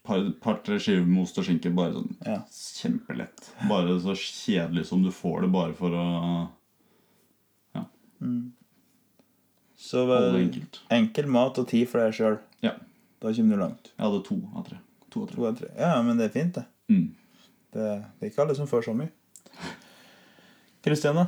[0.05, 1.71] par- par-tre skiver med ost og skinke.
[1.77, 2.41] Bare sånn Ja.
[2.53, 3.49] kjempelett.
[3.69, 6.05] Bare så kjedelig som du får det, bare for å
[7.75, 7.85] Ja.
[8.21, 8.51] holde
[9.77, 10.79] vel, enkelt.
[10.93, 12.37] enkel mat og tid for deg sjøl.
[12.65, 12.73] Ja.
[13.21, 13.91] Da kommer du langt.
[13.95, 14.79] Jeg hadde to av tre.
[15.13, 15.37] To av tre.
[15.37, 15.69] To av tre.
[15.77, 16.65] Ja, men det er fint, det.
[16.89, 17.07] Mm.
[17.73, 19.11] Det, det er ikke alle som får så mye.
[20.85, 21.27] Kristian, da?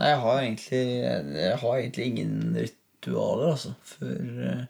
[0.00, 3.74] Nei, jeg har egentlig Jeg har egentlig ingen ritualer, altså.
[3.86, 4.08] For
[4.48, 4.64] eh,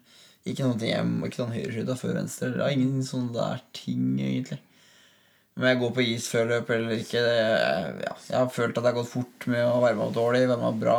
[0.50, 2.50] Ikke noen ting jeg må ikke ta en høyreskyta før venstre.
[2.56, 4.58] Jeg har ingen sånne der ting, egentlig.
[5.52, 7.40] Om jeg går på is før løp eller ikke det,
[8.06, 10.62] ja, Jeg har følt at det har gått fort med å være meg dårlig, være
[10.62, 10.98] meg bra.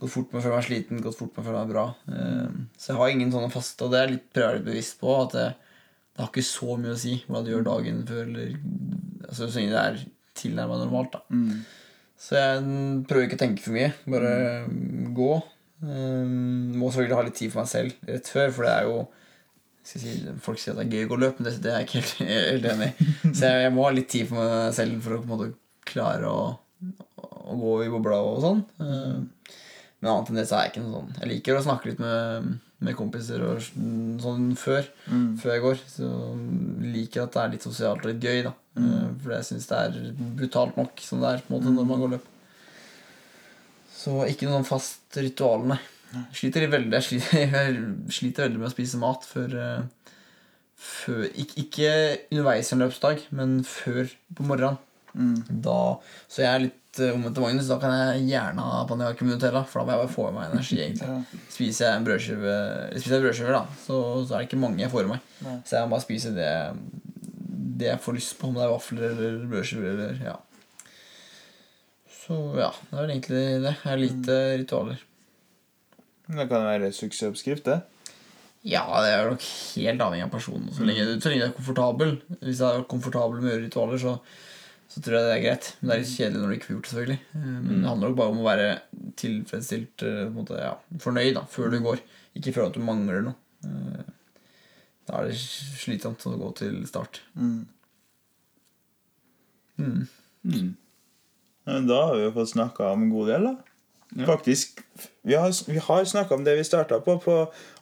[0.00, 1.86] Gått fort med å føle meg sliten, gått fort med å føle meg bra.
[2.10, 2.66] Mm.
[2.78, 5.16] så jeg har ingen sånne faste, og det er litt prøver jeg være bevisst på.
[5.22, 5.48] At det,
[6.14, 8.54] det har ikke så mye å si hva du gjør dagen før, eller
[9.28, 10.06] altså, så lenge det er
[10.36, 11.18] tilnærma normalt.
[11.18, 11.42] da
[12.16, 13.92] så jeg mm, prøver ikke å tenke for mye.
[14.08, 14.32] Bare
[14.70, 15.30] mm, gå.
[15.84, 19.00] Um, må selvfølgelig ha litt tid for meg selv rett før, for det er jo
[19.84, 21.88] si, Folk sier at det er gøy å gå løp, men det, det er jeg
[21.88, 22.14] ikke helt,
[22.54, 23.10] helt enig i.
[23.28, 25.50] Så jeg, jeg må ha litt tid for meg selv for å på en måte
[25.86, 26.46] klare å,
[27.22, 28.62] å gå i bobla og sånn.
[28.82, 29.26] Um,
[30.00, 32.00] men annet enn det så er jeg ikke noe sånn Jeg liker å snakke litt
[32.02, 32.50] med,
[32.84, 34.88] med kompiser og sånn før.
[35.40, 35.82] Før jeg går.
[35.88, 36.12] Så
[36.84, 38.52] liker at det er litt sosialt og litt gøy, da.
[38.76, 39.16] Mm.
[39.22, 39.98] For jeg syns det er
[40.36, 42.32] brutalt nok som det er på en måte når man går løp.
[43.96, 45.80] Så ikke noe sånn fast ritual, nei.
[46.12, 50.10] Jeg sliter veldig, jeg sliter, jeg sliter veldig med å spise mat før, eh,
[50.76, 51.92] før ikke, ikke
[52.30, 54.82] underveis i en løpsdag, men før på morgenen.
[55.64, 55.96] Da,
[56.28, 57.68] så jeg er litt uh, omvendt til Magnus.
[57.70, 60.34] Da kan jeg gjerne ha pannekaker med Nutella, for da må jeg bare få i
[60.36, 60.80] meg energi.
[60.84, 62.56] egentlig Spiser jeg en brødskive,
[62.96, 65.30] spiser jeg brødskiver, da, så, så er det ikke mange jeg får i meg.
[65.46, 65.60] Nei.
[65.66, 66.50] Så jeg må bare spise det,
[67.80, 69.94] det jeg får lyst på, om det er vafler eller brødskiver.
[69.94, 70.40] eller ja
[72.26, 73.74] så ja, det er egentlig det.
[73.84, 75.02] Jeg er lite ritualer.
[76.26, 77.76] Det kan være suksessoppskrift, det.
[78.66, 79.44] Ja, det er nok
[79.76, 80.72] helt avhengig av personen.
[80.74, 84.00] Så lenge, så lenge du er komfortabel Hvis jeg er komfortabel med å gjøre ritualer,
[84.02, 84.16] så,
[84.88, 85.68] så tror jeg det er greit.
[85.80, 87.18] Men det er litt kjedelig når du ikke får gjort det, selvfølgelig.
[87.34, 88.68] Eh, Men det handler nok bare om å være
[89.22, 92.02] tilfredsstilt, eh, måte, ja, fornøyd da, før du går.
[92.38, 93.36] Ikke føle at du mangler noe.
[93.64, 94.12] Eh,
[95.06, 97.20] Da er det slitsomt å gå til start.
[97.38, 97.66] Mm.
[99.78, 100.06] Mm.
[100.44, 100.72] Mm.
[101.86, 103.54] Da har vi jo fått snakka om en god del, da.
[104.16, 104.26] Ja.
[104.26, 104.80] Faktisk,
[105.26, 107.36] Vi har, vi har snakka om det vi starta på, på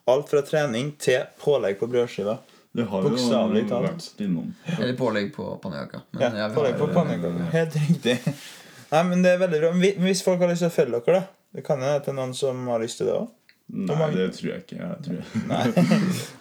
[0.08, 2.38] alt fra trening til pålegg på brødskiva.
[2.74, 3.86] Det har vi jo Bokstavelig talt.
[3.86, 4.48] vært innom.
[4.78, 6.00] Eller pålegg på pannekaka.
[6.18, 6.88] Ja, ja, pålegg på
[7.52, 8.16] Helt riktig.
[8.90, 9.70] Nei, men det er veldig bra.
[10.02, 12.16] Hvis folk har lyst til å følge dere, da Det kan hende at det er
[12.18, 13.28] noen som har lyst til det òg.
[13.74, 14.76] Nei, Mag- det tror jeg ikke.
[14.76, 15.24] Jeg tror jeg.
[15.24, 15.52] Og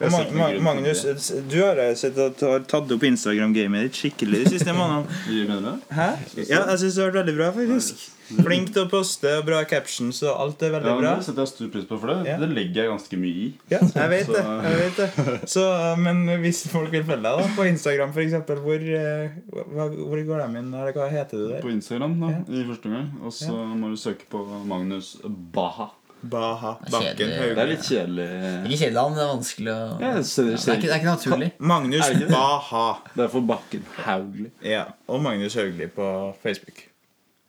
[0.03, 1.03] Jeg Ma ser ikke Ma noen grunn Magnus,
[1.49, 5.78] du har sett at du har tatt opp Instagram-gamet ditt skikkelig de siste månedene.
[5.97, 6.09] Hæ?
[6.43, 8.03] Ja, jeg syns det har vært veldig bra, faktisk.
[8.43, 11.15] Flink til å poste og bra captions, og alt er veldig Ja, bra.
[11.19, 12.38] Det setter jeg stor pris på, for det, Ja.
[12.43, 13.47] det legger jeg ganske mye i.
[13.71, 14.43] Ja, jeg vet det.
[14.67, 18.24] jeg vet det Så, uh, Men hvis folk vil følge deg da på Instagram, for
[18.28, 20.71] eksempel, hvor, uh, hvor går de inn?
[20.74, 21.61] Eller hva heter du der?
[21.65, 22.43] På Instagram da, Ja.
[22.61, 23.11] i første omgang.
[23.24, 25.91] Og så må du søke på Magnus Baha.
[26.24, 27.55] Baha Det Bakken kjedelig.
[27.55, 28.28] Det er litt kjedelig.
[28.63, 31.01] Ikke kjedelig, men Det er vanskelig å Ja, jeg ser, det, er ikke, det er
[31.01, 31.49] ikke naturlig.
[31.74, 32.30] Magnus det?
[32.32, 32.86] Baha.
[33.11, 34.49] Det er for Bakken Haugli.
[34.63, 36.07] Ja, Og Magnus Haugli på
[36.43, 36.86] Facebook.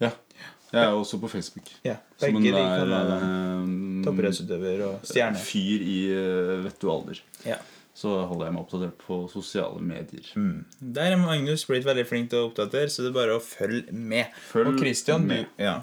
[0.03, 0.11] Ja.
[0.75, 1.71] Jeg er også på Facebook.
[1.87, 3.69] Ja, Som en de der, eh,
[4.05, 5.39] Toppidrettsutøver og stjerne.
[5.39, 7.21] fyr i uh, vet du alder.
[7.47, 7.61] Ja.
[7.95, 10.27] Så holder jeg meg oppdatert på sosiale medier.
[10.35, 10.65] Mm.
[10.97, 13.95] Der er Magnus blitt veldig flink til å oppdatere, så det er bare å følge
[13.95, 14.35] med.
[14.51, 15.47] Følg og Christian, med.
[15.55, 15.77] du, ja.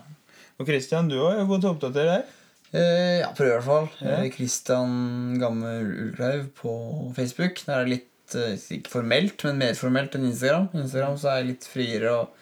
[0.59, 2.37] og Christian, du har er god til å oppdatere der.
[2.71, 3.89] Eh, ja, prøv i hvert fall.
[3.99, 4.13] Ja.
[4.15, 4.93] Gammel Christian
[5.41, 5.73] Gamme
[6.05, 6.73] Ulkleiv på
[7.17, 7.59] Facebook.
[7.67, 10.69] Der er det litt eh, ikke formelt, men mer formelt enn Instagram.
[10.85, 12.37] Instagram så er jeg litt friere og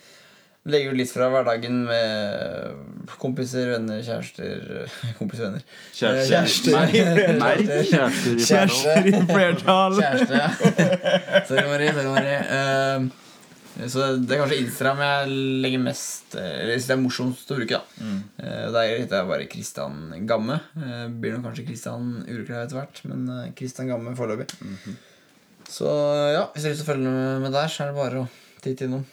[0.70, 4.84] legger ut litt fra hverdagen med kompiser, venner, kjærester
[5.20, 5.64] Kompiser, venner.
[5.64, 6.76] Eh, Kjærester.
[6.78, 7.02] Nei,
[7.44, 7.56] nei.
[7.90, 8.44] Kjærester.
[8.46, 9.98] kjærester i flertall.
[9.98, 10.52] Kjærester Kjæreste, ja.
[11.50, 11.96] Sorry, Marie.
[11.96, 12.38] Sorry, Marie.
[12.60, 13.26] Eh,
[13.88, 15.30] så det er kanskje Instagram jeg
[15.64, 17.78] legger mest eh, Eller hvis det er morsomst å bruke.
[17.80, 18.18] da Mm.
[18.40, 20.60] Eh, Der heter jeg bare Kristian Gamme.
[20.76, 24.50] Eh, Blir nok kanskje Kristian Urekleiv etter hvert, men eh, Kristian Gamme foreløpig.
[24.62, 24.98] Mhm.
[25.70, 25.86] Så
[26.34, 28.30] ja, hvis du har lyst til å følge med der, så er det bare å
[28.64, 29.06] titte innom.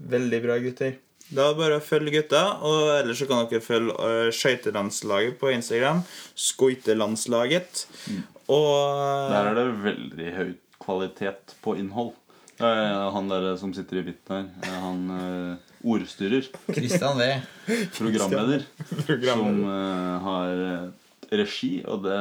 [0.00, 0.94] Veldig bra, gutter.
[1.34, 2.42] Da bare følg gutta.
[2.62, 6.04] Og ellers så kan dere følge uh, skøytelandslaget på Instagram.
[6.34, 7.84] Skoitelandslaget.
[8.50, 10.48] Og Der er det veldig høy
[10.82, 12.14] kvalitet på innhold.
[12.60, 17.28] Eh, Han der som sitter i hvitt der, eh, han eh, ordstyrer, Kristian V.
[17.98, 18.66] programleder,
[19.32, 20.84] som eh, har eh,
[21.40, 22.18] regi, og det,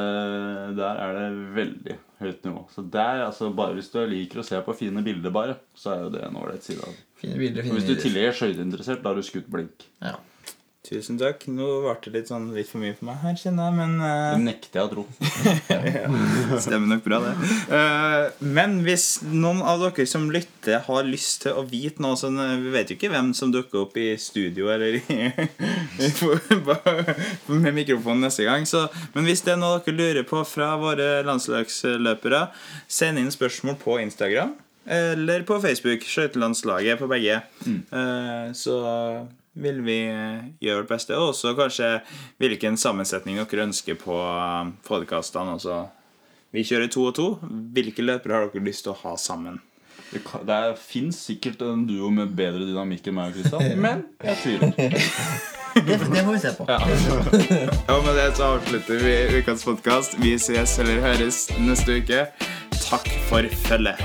[0.77, 1.27] der er det
[1.57, 2.63] veldig høyt nivå.
[2.75, 6.03] Så der, altså bare hvis du liker å se på fine bilder, bare, så er
[6.05, 7.05] jo det en ålreit side av det.
[7.19, 9.87] Fine bilder, Og hvis du i tillegg er skøyteinteressert, da har du skutt blink.
[10.03, 10.15] Ja.
[10.89, 11.43] Tusen takk.
[11.53, 14.31] Nå ble det litt, sånn, litt for mye for meg her, kjenner jeg, men uh...
[14.33, 15.03] Det nekter jeg å tro.
[16.65, 17.33] Stemmer nok bra, det.
[17.69, 22.39] Uh, men hvis noen av dere som lytter, har lyst til å vite noe sånn
[22.41, 25.29] eh, Vi vet jo ikke hvem som dukker opp i studio eller i,
[27.53, 28.65] med mikrofonen neste gang.
[28.69, 32.47] Så, men hvis det er noe dere lurer på fra våre landslagsløpere,
[32.89, 34.55] send inn spørsmål på Instagram.
[34.89, 36.01] Eller på Facebook.
[36.09, 37.43] Skøytelandslaget på begge.
[37.69, 38.79] Eh, så
[39.61, 41.15] vil vi eh, gjøre vårt beste.
[41.19, 41.93] Og også kanskje
[42.41, 44.17] hvilken sammensetning dere ønsker på
[44.87, 45.55] podkastene.
[45.57, 45.81] Altså,
[46.55, 47.27] vi kjører to og to.
[47.75, 49.59] Hvilke løpere har dere lyst til å ha sammen?
[50.09, 54.05] Det, kan- det fins sikkert en duo med bedre dynamikk enn meg og Kristian, men
[54.25, 54.73] jeg tviler.
[55.79, 56.65] Det, det får vi se på.
[56.65, 60.17] Og med det så avslutter vi ukas podkast.
[60.19, 62.25] Vi ses eller høres neste uke.
[62.81, 64.01] Takk for følget.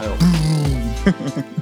[0.00, 1.50] Hei.